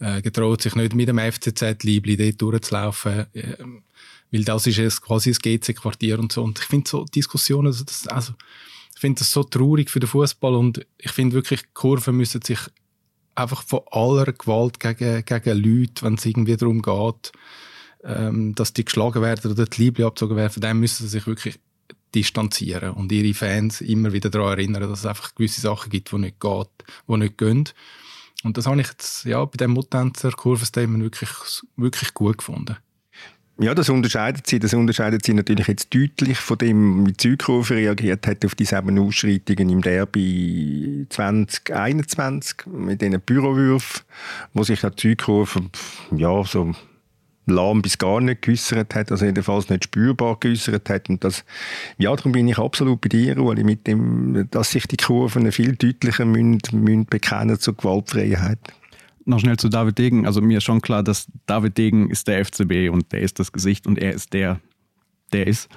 [0.00, 3.56] äh, getraut sich nicht, mit dem FCZ-Liebli dort durchzulaufen, äh,
[4.30, 6.42] weil das ist jetzt quasi das GC-Quartier und so.
[6.42, 8.34] Und ich finde so Diskussionen, also, das, also
[8.94, 12.58] ich finde das so traurig für den Fußball und ich finde wirklich, Kurven müssen sich
[13.34, 17.32] einfach von aller Gewalt gegen, gegen Leute, wenn es irgendwie darum geht,
[18.04, 21.58] ähm, dass die geschlagen werden oder die Liebli abgezogen werden, dem müssen sie sich wirklich
[22.14, 26.18] distanzieren und ihre Fans immer wieder daran erinnern, dass es einfach gewisse Sachen gibt, die
[26.18, 26.68] nicht geht,
[27.08, 27.68] die nicht gehen.
[28.46, 31.30] Und das habe ich jetzt ja, bei dem Mutanzer Kurvenstatement wirklich,
[31.76, 32.76] wirklich gut gefunden.
[33.58, 34.58] Ja, das unterscheidet sie.
[34.58, 37.36] Das unterscheidet sie natürlich jetzt deutlich von dem, wie die
[37.74, 44.02] reagiert hat auf die sieben Ausschreitungen im Derby 2021 mit diesen Bürowürfen,
[44.52, 45.70] wo sich die Südkurve
[46.14, 46.72] ja, so
[47.46, 51.08] lahm bis gar nicht geäussert hat, also jedenfalls nicht spürbar geäussert hat.
[51.08, 51.44] Und das,
[51.96, 55.76] ja, darum bin ich absolut bei dir, Ueli, mit dem, dass sich die Kurven viel
[55.76, 58.58] deutlicher müssen, müssen bekennen zur Gewaltfreiheit
[59.26, 60.26] noch schnell zu David Degen.
[60.26, 63.52] Also mir ist schon klar, dass David Degen ist der FCB und der ist das
[63.52, 64.60] Gesicht und er ist der,
[65.32, 65.68] der ist.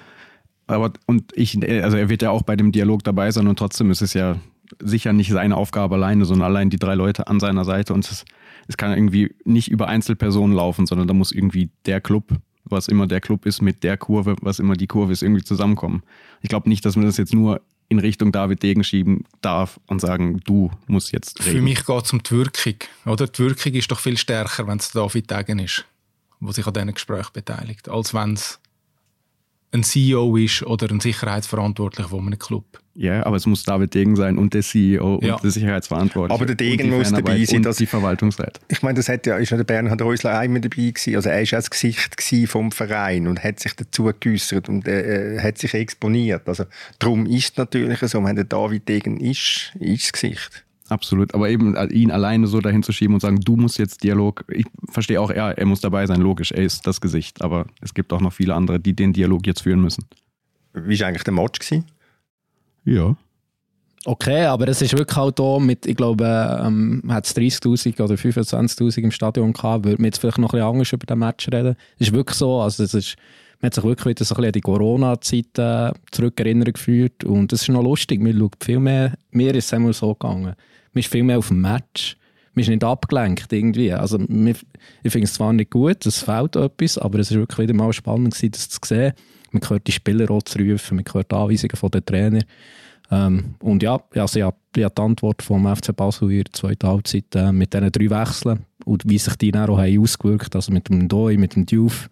[0.67, 3.89] Aber und ich, also er wird ja auch bei dem Dialog dabei sein und trotzdem
[3.89, 4.37] ist es ja
[4.79, 8.23] sicher nicht seine Aufgabe alleine, sondern allein die drei Leute an seiner Seite und es,
[8.69, 13.07] es kann irgendwie nicht über Einzelpersonen laufen, sondern da muss irgendwie der Club, was immer
[13.07, 16.03] der Club ist, mit der Kurve, was immer die Kurve ist, irgendwie zusammenkommen.
[16.41, 19.99] Ich glaube nicht, dass man das jetzt nur in Richtung David Degen schieben darf und
[20.01, 21.57] sagen, du musst jetzt reden.
[21.57, 22.75] Für mich geht es um die Wirkung.
[23.07, 23.25] Oder?
[23.25, 25.85] Die Wirkung ist doch viel stärker, wenn es David Degen ist,
[26.39, 28.58] der sich an diesen Gesprächen beteiligt, als wenn es
[29.71, 32.65] ein CEO ist oder ein Sicherheitsverantwortlicher von einem Club.
[32.95, 35.35] Ja, aber es muss David Degen sein und der CEO ja.
[35.35, 36.33] und der Sicherheitsverantwortliche.
[36.33, 37.65] Aber der Degen muss dabei sein.
[37.65, 38.59] Und die Verwaltungsrat.
[38.67, 41.15] Ich meine, das hat ja, ist ja der Bernhard Reusler einmal dabei gewesen.
[41.15, 45.39] Also er ist ja das Gesicht vom Verein und hat sich dazu geäußert und äh,
[45.39, 46.49] hat sich exponiert.
[46.49, 46.65] Also
[46.97, 50.65] darum ist es natürlich so, wenn der David Degen ist, ist das Gesicht.
[50.89, 54.03] Absolut, aber eben äh, ihn alleine so dahin zu schieben und sagen, du musst jetzt
[54.03, 57.67] Dialog, ich verstehe auch, ja, er muss dabei sein, logisch, er ist das Gesicht, aber
[57.81, 60.05] es gibt auch noch viele andere, die den Dialog jetzt führen müssen.
[60.73, 61.59] Wie war eigentlich der Match?
[61.59, 61.85] Gewesen?
[62.85, 63.15] Ja.
[64.05, 66.25] Okay, aber es ist wirklich halt da mit, ich glaube,
[66.63, 70.57] ähm, hat es 30'000 oder 25'000 im Stadion gehabt, würde man jetzt vielleicht noch ein
[70.57, 71.75] bisschen anders über den Match reden.
[71.99, 73.15] Es ist wirklich so, also es ist,
[73.59, 77.51] man hat sich wirklich wieder so ein bisschen an die Corona-Zeit äh, zurückerinnern geführt und
[77.51, 80.55] es ist noch lustig, man schaut viel mehr, mir ist es einmal so gegangen,
[80.93, 82.17] man ist viel mehr auf dem Match,
[82.53, 86.97] man ist nicht abgelenkt irgendwie, also ich finde es zwar nicht gut, es fehlt etwas,
[86.97, 89.13] aber es ist wirklich wieder mal spannend gewesen, das zu sehen,
[89.51, 92.41] man hört die Spieler auch zu rufen, man hört die Anweisungen von den Trainer.
[93.11, 97.35] Ähm, und ja, also ich habe die Antwort vom FC Basel in der zweiten Halbzeit
[97.35, 100.89] äh, mit diesen drei Wechseln und wie sich die dann auch haben ausgewirkt also mit
[100.89, 102.09] dem Doi, mit dem Diouf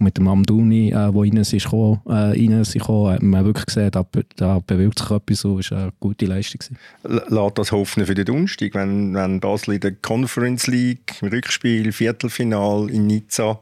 [0.00, 3.66] mit dem Amdouni, äh, wo rein ist gekommen, äh, rein ist gekommen, hat man wirklich
[3.66, 7.28] gesehen, da, da bewegt sich etwas so, ist eine gute Leistung gewesen.
[7.28, 11.92] Lässt das hoffen für den Donnerstag, wenn, wenn Basel in der Conference League im Rückspiel,
[11.92, 13.60] Viertelfinal in Nizza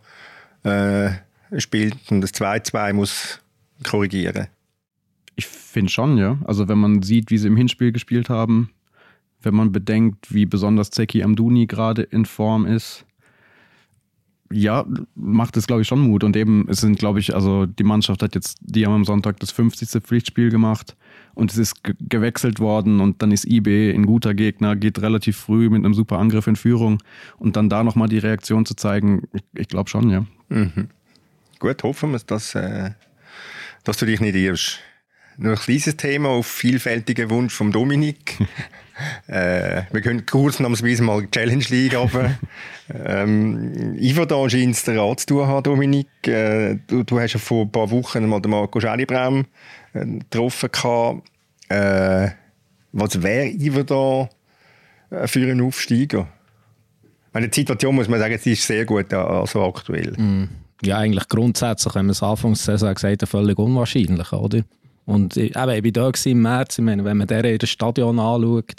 [0.62, 1.10] äh,
[1.58, 3.40] spielt und das 2-2 muss
[3.84, 4.48] korrigieren.
[5.36, 6.38] Ich finde schon, ja.
[6.44, 8.70] Also wenn man sieht, wie sie im Hinspiel gespielt haben,
[9.42, 13.04] wenn man bedenkt, wie besonders Zeki Amduni gerade in Form ist,
[14.50, 14.84] ja,
[15.14, 16.24] macht es, glaube ich, schon Mut.
[16.24, 19.40] Und eben, es sind, glaube ich, also die Mannschaft hat jetzt, die haben am Sonntag
[19.40, 20.02] das 50.
[20.02, 20.96] Pflichtspiel gemacht
[21.34, 25.68] und es ist gewechselt worden und dann ist IB ein guter Gegner, geht relativ früh
[25.68, 27.02] mit einem super Angriff in Führung
[27.38, 30.24] und dann da nochmal die Reaktion zu zeigen, ich, ich glaube schon, ja.
[30.48, 30.88] Mhm.
[31.58, 32.90] Gut, hoffen wir, dass, äh,
[33.84, 34.80] dass du dich nicht irrst.
[35.38, 38.38] Nur ein kleines Thema auf vielfältigen Wunsch von Dominik.
[39.26, 42.38] äh, wir können kurz namensweise mal die Challenge League runter.
[43.04, 46.08] ähm, Ivo scheint es der Rat zu tun haben, Dominik.
[46.26, 49.46] Äh, du, du, hast ja vor ein paar Wochen mal den Marco Schelibraum
[49.92, 50.70] äh, getroffen.
[50.72, 51.28] Gehabt.
[51.68, 52.30] Äh,
[52.92, 54.28] was wäre Ivo da
[55.16, 56.28] äh, für einen Aufsteiger?
[57.32, 60.12] Meine Situation muss man sagen, sie ist sehr gut also aktuell.
[60.16, 60.48] Mm
[60.82, 64.62] ja, eigentlich grundsätzlich, wenn man es Anfangs Saison gesagt hat, völlig unwahrscheinlich, oder?
[65.06, 68.18] Und ich, eben, ich war da im März, ich meine, wenn man in das Stadion
[68.18, 68.74] anschaut,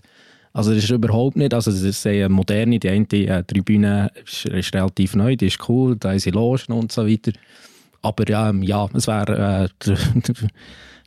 [0.53, 4.45] also das ist überhaupt nicht, also es ist sehr moderne, die eine äh, Tribüne ist,
[4.45, 7.31] ist, relativ neu, die ist cool, da sind Logen und so weiter.
[8.01, 9.93] aber ähm, ja, es wäre äh,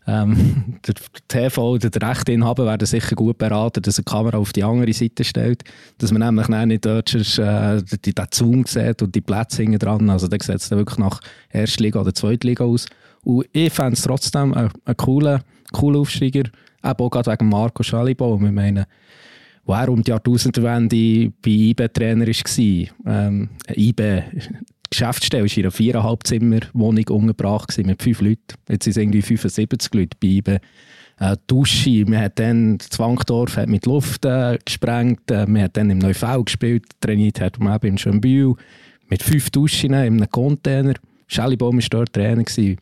[0.06, 0.94] ähm, der
[1.26, 4.92] TV oder der Rechteinhaber werden sicher gut beraten, dass er die Kamera auf die andere
[4.92, 5.64] Seite stellt,
[5.98, 10.10] dass man nämlich nicht dort äh, den Zoom sieht und die Plätze hinten dran.
[10.10, 12.86] Also da sieht es dann wirklich nach Erstliga oder Zweitliga aus.
[13.24, 15.40] Und ich fände es trotzdem einen, coolen,
[15.72, 16.44] coolen Aufsteiger,
[16.82, 18.40] auch gerade wegen Marco Schalibau.
[18.40, 18.86] Wir meinen,
[19.64, 23.24] wo er um die Jahrtausendwende bei IBE Trainer war.
[23.28, 24.24] Ähm, IBE
[24.90, 28.54] Geschäftsstelle war in einer viereinhalb Zimmer Wohnung untergebracht mit fünf Leuten.
[28.68, 30.58] Jetzt sind es irgendwie 75 Leute bei ihm.
[31.20, 35.90] Äh, Dusche, man hat dann Zwangdorf hat mit Luft äh, gesprengt, äh, man hat dann
[35.90, 38.54] im Neufeld gespielt, trainiert hat man eben in Schönbühl
[39.08, 40.94] mit fünf Duschen in einem Container.
[41.28, 42.42] Schellibaum war dort Trainer.
[42.42, 42.78] Gewesen.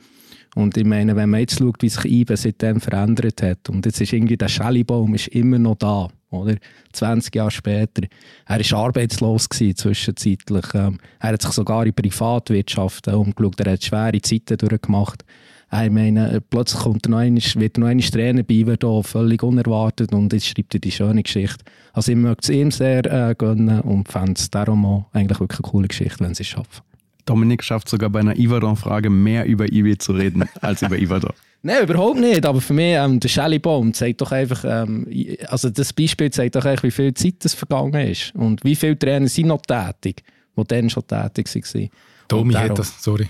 [0.59, 4.01] Und ich meine, wenn man jetzt schaut, wie sich IBE seitdem verändert hat, und jetzt
[4.01, 6.57] ist irgendwie der Schellibaum ist immer noch da, oder?
[6.93, 8.03] 20 Jahre später.
[8.45, 10.65] Er war arbeitslos zwischenzeitlich.
[10.75, 13.61] Ähm, er hat sich sogar in Privatwirtschaft äh, umgeschaut.
[13.61, 15.25] Er hat schwere Zeiten durchgemacht.
[15.71, 20.33] Ich meine, plötzlich kommt noch einmal, wird noch einmal Trainer bei ihm völlig unerwartet und
[20.33, 21.65] jetzt schreibt er die schöne Geschichte.
[21.93, 25.61] Also ich möchte es ihm sehr äh, gönnen und fände es darum auch eigentlich wirklich
[25.61, 26.88] eine coole Geschichte, wenn sie es schaffen.
[27.29, 31.33] Dominik schafft sogar bei einer Ivadon-Frage mehr über Iwi zu reden als über Ivadon.
[31.62, 32.47] Nein, überhaupt nicht.
[32.47, 35.07] Aber für mich, ähm, der Shelly Baum zeigt doch einfach, ähm,
[35.49, 38.35] also das Beispiel zeigt doch einfach, wie viel Zeit das vergangen ist.
[38.35, 40.22] Und wie viele Trainer sind noch tätig,
[40.57, 41.91] die dann schon tätig waren.
[42.29, 43.29] Tommy hat das, sorry.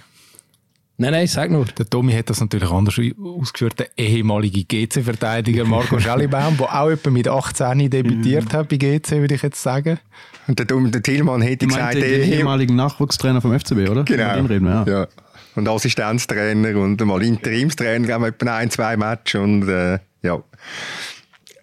[1.00, 1.64] Nein, nein, sag nur.
[1.64, 3.78] Der Tommy hat das natürlich anders ausgeführt.
[3.78, 9.36] Der ehemalige GC-Verteidiger Marco Schellibaum, der auch etwa mit 18 debütiert hat bei GC, würde
[9.36, 10.00] ich jetzt sagen.
[10.48, 11.94] Und der, der Tillmann hätte ich gesagt...
[11.94, 14.02] Den ehemaligen Nachwuchstrainer vom FCB, oder?
[14.02, 14.34] Genau.
[14.34, 15.02] Reden wir, ja.
[15.02, 15.08] ja.
[15.54, 20.42] Und Assistenztrainer und mal Interimstrainer, haben wir etwa ein, zwei Matches und äh, ja.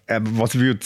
[0.06, 0.80] Äh, was würde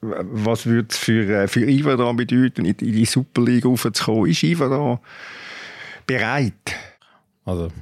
[0.00, 4.30] was würde es für, äh, für Iva da bedeuten, in die Super League aufzukommen?
[4.30, 5.00] Ist Iva da
[6.06, 6.76] bereit?
[7.44, 7.72] Also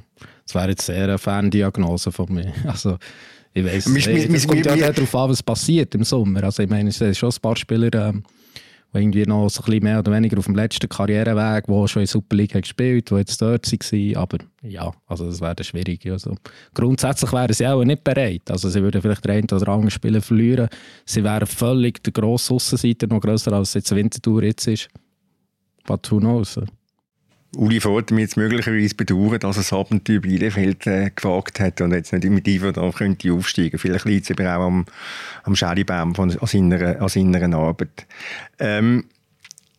[0.45, 2.53] das wäre jetzt sehr eine Ferndiagnose von mir.
[2.65, 2.97] Also,
[3.53, 4.07] ich weiß nicht.
[4.07, 6.43] Es kommt ja darauf an, was passiert im Sommer.
[6.43, 8.23] Also, ich meine, es sind schon ein paar Spieler, ähm,
[8.93, 12.01] die irgendwie noch so ein bisschen mehr oder weniger auf dem letzten Karriereweg, die schon
[12.01, 14.15] in der Super League gespielt die jetzt dort waren.
[14.17, 16.05] Aber ja, also das wäre schwierig.
[16.11, 16.35] Also,
[16.73, 18.51] grundsätzlich wären sie auch nicht bereit.
[18.51, 20.67] Also, sie würden vielleicht den einen oder anderen Spieler verlieren.
[21.05, 24.89] Sie wären völlig der grosse Aussenseiter, noch grösser als jetzt Wintertour jetzt ist.
[25.87, 26.59] But who knows?
[27.55, 27.79] Uli
[28.11, 32.29] mir jetzt möglicherweise bedauern, dass er das Abenteuer Bielefeld äh, gewagt hat und jetzt nicht
[32.29, 33.79] mit Ivo da könnte aufsteigen.
[33.79, 34.85] Vielleicht liegt es aber auch am,
[35.43, 38.05] am Schädibaum von, an, seiner, an seiner Arbeit.
[38.59, 39.05] Ähm,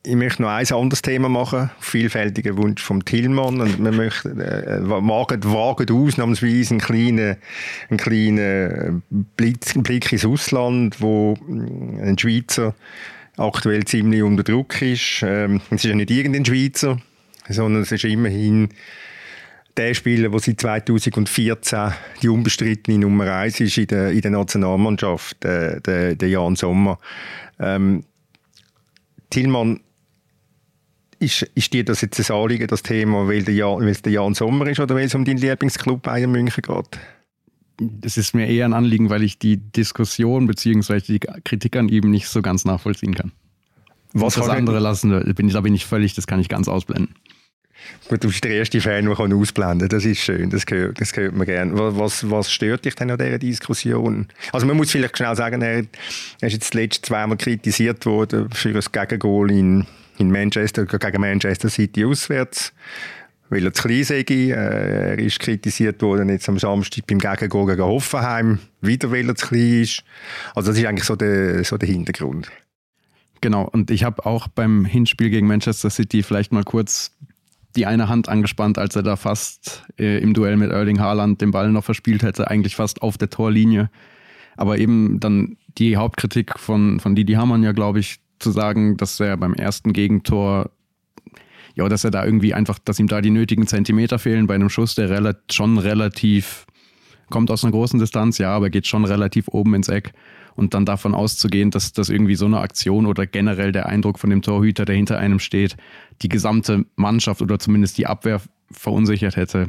[0.02, 1.70] ich möchte noch ein anderes Thema machen.
[1.80, 3.60] Vielfältiger Wunsch vom Tillmann.
[3.60, 7.36] Und man möchte, äh, wagen, wagen ausnahmsweise einen kleinen,
[7.90, 9.02] einen kleinen
[9.36, 12.74] Blitz, einen Blick ins Ausland, wo äh, ein Schweizer
[13.36, 15.22] aktuell ziemlich unter Druck ist.
[15.24, 16.98] Ähm, es ist ja nicht irgendein Schweizer
[17.48, 18.68] sondern es ist immerhin
[19.76, 21.92] der Spieler, der seit 2014
[22.22, 26.98] die unbestrittene Nummer 1 ist in der, in der Nationalmannschaft, der, der, der Jan Sommer.
[27.58, 28.04] Ähm,
[29.30, 29.80] Tillmann,
[31.18, 34.12] ist, ist dir das jetzt ein Anliegen, das Thema, weil, der Jan, weil es der
[34.12, 36.98] Jan Sommer ist oder weil es um deinen Lieblingsclub Bayern München geht?
[38.02, 41.00] Es ist mir eher ein Anliegen, weil ich die Diskussion bzw.
[41.00, 43.32] die Kritik an ihm nicht so ganz nachvollziehen kann.
[44.12, 47.14] Was das andere lassen, bin da bin ich völlig, das kann ich ganz ausblenden.
[48.08, 49.88] Du bist der erste Fan, der ausblenden kann.
[49.88, 51.72] Das ist schön, das hört, das hört man gerne.
[51.74, 54.28] Was, was stört dich denn an dieser Diskussion?
[54.52, 58.84] Also man muss vielleicht schnell sagen, er, ist jetzt letztes zweimal kritisiert worden für ein
[58.92, 59.86] Gegengol in,
[60.18, 62.72] in Manchester, gegen Manchester City auswärts,
[63.48, 64.20] weil er zu klein sei.
[64.20, 69.34] Äh, er ist kritisiert worden jetzt am Samstag beim Gegengol gegen Hoffenheim, wieder weil er
[69.34, 70.04] zu klein ist.
[70.54, 72.50] Also das ist eigentlich so der, so der Hintergrund.
[73.40, 77.12] Genau, und ich habe auch beim Hinspiel gegen Manchester City vielleicht mal kurz
[77.76, 81.50] die eine Hand angespannt, als er da fast äh, im Duell mit Erling Haaland den
[81.50, 83.90] Ball noch verspielt hätte, eigentlich fast auf der Torlinie.
[84.56, 89.20] Aber eben dann die Hauptkritik von, von Didi Hamann ja, glaube ich, zu sagen, dass
[89.20, 90.70] er beim ersten Gegentor,
[91.74, 94.70] ja, dass er da irgendwie einfach, dass ihm da die nötigen Zentimeter fehlen bei einem
[94.70, 96.66] Schuss, der rela schon relativ,
[97.30, 100.12] kommt aus einer großen Distanz, ja, aber geht schon relativ oben ins Eck
[100.56, 104.30] und dann davon auszugehen, dass das irgendwie so eine Aktion oder generell der Eindruck von
[104.30, 105.76] dem Torhüter, der hinter einem steht,
[106.22, 108.40] die gesamte Mannschaft oder zumindest die Abwehr
[108.70, 109.68] verunsichert hätte,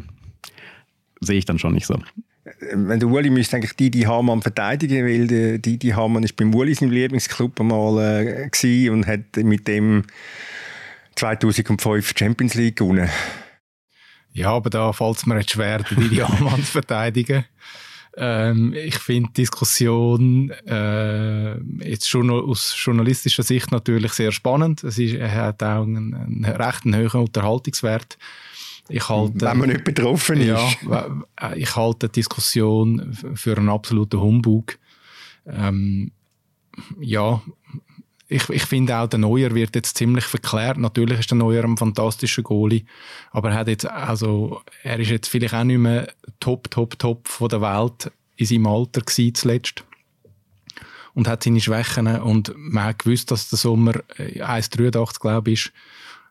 [1.19, 1.99] sehe ich dann schon nicht so.
[2.73, 6.73] Wenn der Uli müsste eigentlich Didi Hamann verteidigen, weil der Didi Hamann ist beim Uli
[6.73, 10.03] seinem Lieblingsclub einmal äh, und hat mit dem
[11.15, 13.09] 2005 Champions League gewonnen.
[14.31, 17.43] Ja, aber da fällt es mir jetzt schwer, Didi Hamann zu verteidigen.
[18.19, 21.55] Ähm, ich finde Diskussion äh,
[21.87, 24.83] jetzt schon aus journalistischer Sicht natürlich sehr spannend.
[24.83, 28.17] Es ist, er hat auch einen, einen recht hohen Unterhaltungswert.
[28.89, 30.47] Ich halte, Wenn man nicht betroffen ist.
[30.47, 34.79] Ja, äh, ich halte die Diskussion für einen absoluten Humbug.
[35.45, 36.11] Ähm,
[36.99, 37.41] ja,
[38.27, 40.77] ich, ich finde auch, der Neuer wird jetzt ziemlich verklärt.
[40.77, 42.83] Natürlich ist der Neuer ein fantastischer Goalie,
[43.31, 47.27] aber er hat jetzt, also, er ist jetzt vielleicht auch nicht mehr top, top, top
[47.27, 49.83] von der Welt in seinem Alter gewesen zuletzt.
[51.13, 55.71] Und hat seine Schwächen und man hat gewusst, dass der Sommer 1,83 glaube ich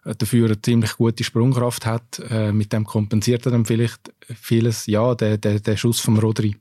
[0.04, 2.20] dafür eine ziemlich gute Sprungkraft hat.
[2.30, 4.86] Äh, mit dem kompensiert er dann vielleicht vieles.
[4.86, 6.54] Ja, der, der, der Schuss vom Rodri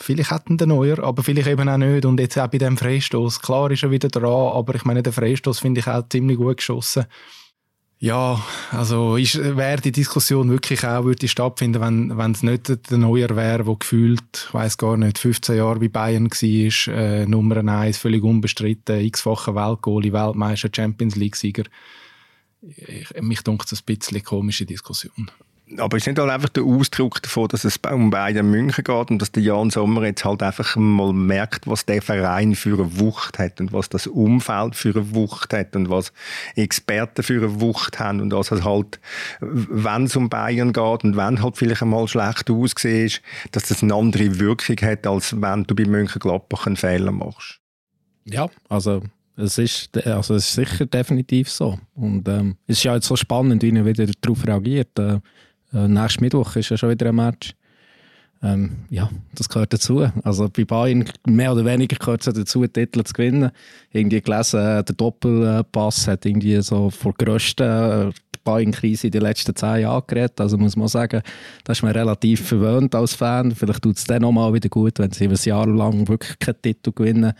[0.00, 2.06] Vielleicht hätten der Neuer, aber vielleicht eben auch nicht.
[2.06, 3.40] Und jetzt auch bei dem Freistoß.
[3.42, 6.56] Klar ist er wieder dran, aber ich meine, der Freistoß finde ich auch ziemlich gut
[6.56, 7.04] geschossen.
[8.02, 13.36] Ja, also wäre die Diskussion wirklich auch würde stattfinden, wenn wenn es nicht der Neuer
[13.36, 17.98] wäre, der gefühlt, ich weiß gar nicht, 15 Jahre bei Bayern war, äh, Nummer 1,
[17.98, 21.64] völlig unbestritten, x-facher Weltgoalie, Weltmeister, Champions League-Sieger.
[23.20, 25.30] Mich dunkt es ein bisschen komische Diskussion
[25.78, 29.20] aber ist nicht halt einfach der Ausdruck davon, dass es um Bayern München geht und
[29.20, 33.38] dass der Jan Sommer jetzt halt einfach mal merkt, was der Verein für eine Wucht
[33.38, 36.12] hat und was das Umfeld für eine Wucht hat und was
[36.56, 39.00] Experten für eine Wucht haben und dass es halt,
[39.40, 43.94] wenn es um Bayern geht und wenn halt vielleicht einmal schlecht aussieht, dass das eine
[43.94, 47.60] andere Wirkung hat, als wenn du bei München Gladbach einen Fehler machst.
[48.24, 49.02] Ja, also
[49.36, 51.78] es ist, also es ist sicher definitiv so.
[51.94, 54.98] Und ähm, es ist ja jetzt so spannend, wie er wieder darauf reagiert.
[54.98, 55.20] Äh,
[55.72, 57.54] äh, nächsten Mittwoch ist ja schon wieder ein Match.
[58.42, 60.10] Ähm, ja, das gehört dazu.
[60.24, 63.50] Also bei Bayern mehr oder weniger gehört es dazu, Titel zu gewinnen.
[63.92, 68.10] Irgendwie gelesen, äh, der Doppelpass hat irgendwie so vor der grössten äh,
[68.42, 70.40] Bayern-Krise in den letzten zehn Jahren geredet.
[70.40, 71.20] Also muss man sagen,
[71.64, 73.54] da ist man relativ verwöhnt als Fan.
[73.54, 76.92] Vielleicht tut es dann nochmal wieder gut, wenn sie ein Jahr lang wirklich keinen Titel
[76.92, 77.34] gewinnen.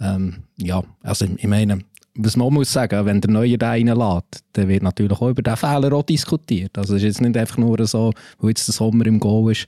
[0.00, 1.80] Ähm, ja, also ich meine,
[2.16, 5.56] was man muss sagen, wenn der Neue da reinlässt, dann wird natürlich auch über diesen
[5.56, 6.78] Fehler auch diskutiert.
[6.78, 9.66] Also es ist jetzt nicht einfach nur so, wo jetzt der Sommer im Go ist.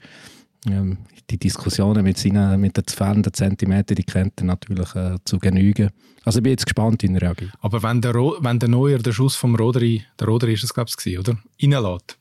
[0.69, 5.39] Ähm, die Diskussionen mit, seinen, mit den fehlenden Zentimetern, die kennt er natürlich äh, zu
[5.39, 5.91] genügen.
[6.25, 7.53] Also ich bin jetzt gespannt, wie er reagiert.
[7.61, 10.91] Aber wenn der, wenn der Neuer den Schuss vom Rodri, der Rodri ist es glaube
[11.05, 11.37] ich, oder?
[11.61, 12.19] Reinlässt,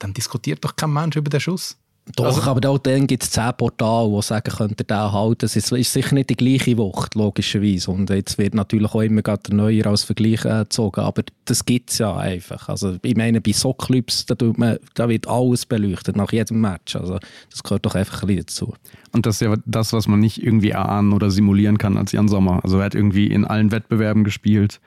[0.00, 1.76] dann diskutiert doch kein Mensch über den Schuss.
[2.16, 5.44] Doch, also, aber auch dann gibt es zehn Portale, die sagen, könnt ihr den halten.
[5.44, 7.90] Es ist, ist, sicher nicht die gleiche Wucht, logischerweise.
[7.90, 11.00] Und jetzt wird natürlich auch immer der Neuer als Vergleich äh, gezogen.
[11.00, 12.68] Aber das gibt es ja einfach.
[12.68, 16.60] Also, ich meine, bei so Clubs, da, tut man, da wird alles beleuchtet, nach jedem
[16.60, 16.96] Match.
[16.96, 17.18] Also,
[17.50, 18.74] das gehört doch einfach ein bisschen dazu.
[19.12, 22.28] Und das ist ja das, was man nicht irgendwie erahnen oder simulieren kann als Jan
[22.28, 22.60] Sommer.
[22.64, 24.80] Also, er hat irgendwie in allen Wettbewerben gespielt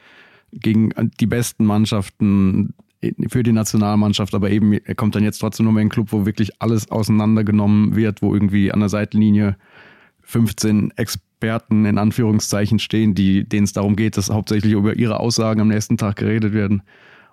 [0.54, 2.74] gegen die besten Mannschaften
[3.30, 6.26] für die Nationalmannschaft, aber eben er kommt dann jetzt trotzdem nur in einen Club, wo
[6.26, 9.56] wirklich alles auseinandergenommen wird, wo irgendwie an der Seitenlinie
[10.22, 15.62] 15 Experten in Anführungszeichen stehen, die, denen es darum geht, dass hauptsächlich über ihre Aussagen
[15.62, 16.84] am nächsten Tag geredet werden.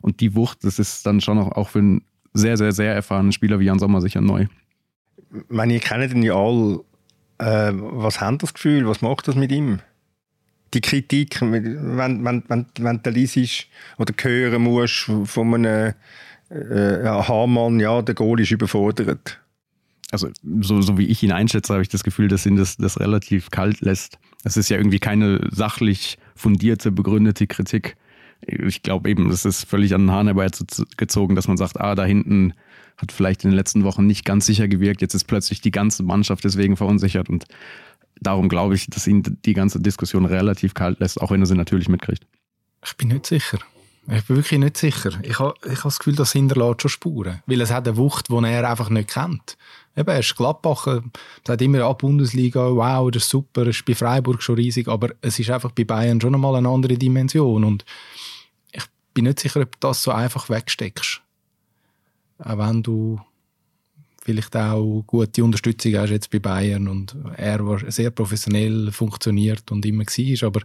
[0.01, 2.03] Und die Wucht, das ist dann schon auch, auch für einen
[2.33, 4.47] sehr, sehr, sehr erfahrenen Spieler wie Jan Sommer sicher neu.
[5.33, 6.81] Ich meine, ihr kennt ihn ja alle.
[7.39, 8.89] Äh, was haben das Gefühl?
[8.89, 9.81] Was macht das mit ihm?
[10.75, 13.67] Die Kritik, wenn, wenn, wenn, wenn du liest
[13.99, 15.95] oder hören musst von einem
[16.51, 19.41] äh, Hamann, ja, der Goal ist überfordert.
[20.11, 22.99] Also so, so wie ich ihn einschätze, habe ich das Gefühl, dass ihn das, das
[22.99, 24.19] relativ kalt lässt.
[24.45, 27.97] Es ist ja irgendwie keine sachlich fundierte, begründete Kritik.
[28.41, 32.05] Ich glaube eben, es ist völlig an den Hahn herbeigezogen, dass man sagt, ah, da
[32.05, 32.55] hinten
[32.97, 36.03] hat vielleicht in den letzten Wochen nicht ganz sicher gewirkt, jetzt ist plötzlich die ganze
[36.03, 37.47] Mannschaft deswegen verunsichert und
[38.21, 41.55] darum glaube ich, dass ihn die ganze Diskussion relativ kalt lässt, auch wenn er sie
[41.55, 42.27] natürlich mitkriegt.
[42.85, 43.59] Ich bin nicht sicher.
[44.11, 45.11] Ich bin wirklich nicht sicher.
[45.23, 47.43] Ich habe, ich habe das Gefühl, das hinterlässt schon Spuren.
[47.47, 49.59] Weil es hat eine Wucht, die er einfach nicht kennt.
[49.97, 51.03] Eben, er ist Gladbach, er
[51.47, 55.11] sagt immer, ja, Bundesliga, wow, das ist super, es ist bei Freiburg schon riesig, aber
[55.21, 57.65] es ist einfach bei Bayern schon einmal eine andere Dimension.
[57.65, 57.85] Und
[58.73, 61.21] ich bin nicht sicher, ob du das so einfach wegsteckst.
[62.39, 63.21] Auch wenn du
[64.29, 69.87] vielleicht auch gute Unterstützung hast jetzt bei Bayern und er war sehr professionell funktioniert und
[69.87, 70.61] immer war, aber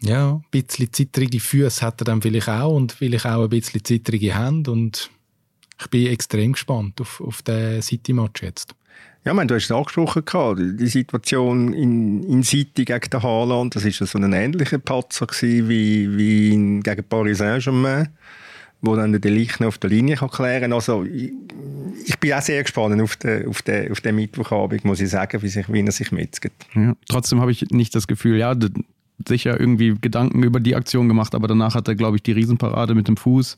[0.00, 3.84] ja, ein bisschen zittrige Füße hat er dann vielleicht auch und vielleicht auch ein bisschen
[3.84, 5.10] zittrige Hände und
[5.78, 8.74] ich bin extrem gespannt auf, auf den City-Match jetzt.
[9.24, 10.24] Ja, meine, du hast es angesprochen,
[10.78, 16.16] die Situation in, in City gegen den Haaland, das war so ein ähnlicher Patzer wie,
[16.16, 18.08] wie in, gegen Paris Saint-Germain
[18.82, 20.72] wo dann der Licht auf der Linie kann klären kann.
[20.72, 21.32] Also, ich,
[22.04, 25.40] ich, bin auch sehr gespannt auf den, auf den, auf den Mittwochabend, muss ich sagen,
[25.40, 26.52] wie, sich, wie er sich metzget.
[26.74, 28.54] Ja, trotzdem habe ich nicht das Gefühl, ja,
[29.26, 32.94] sicher irgendwie Gedanken über die Aktion gemacht, aber danach hat er, glaube ich, die Riesenparade
[32.94, 33.56] mit dem Fuß.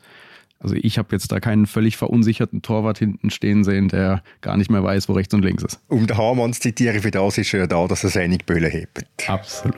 [0.61, 4.71] Also ich habe jetzt da keinen völlig verunsicherten Torwart hinten stehen sehen, der gar nicht
[4.71, 5.81] mehr weiß, wo rechts und links ist.
[5.89, 9.05] Um den Hamann zu zitieren, für das ist er da, dass er seine Böllen hebt.
[9.27, 9.77] Absolut,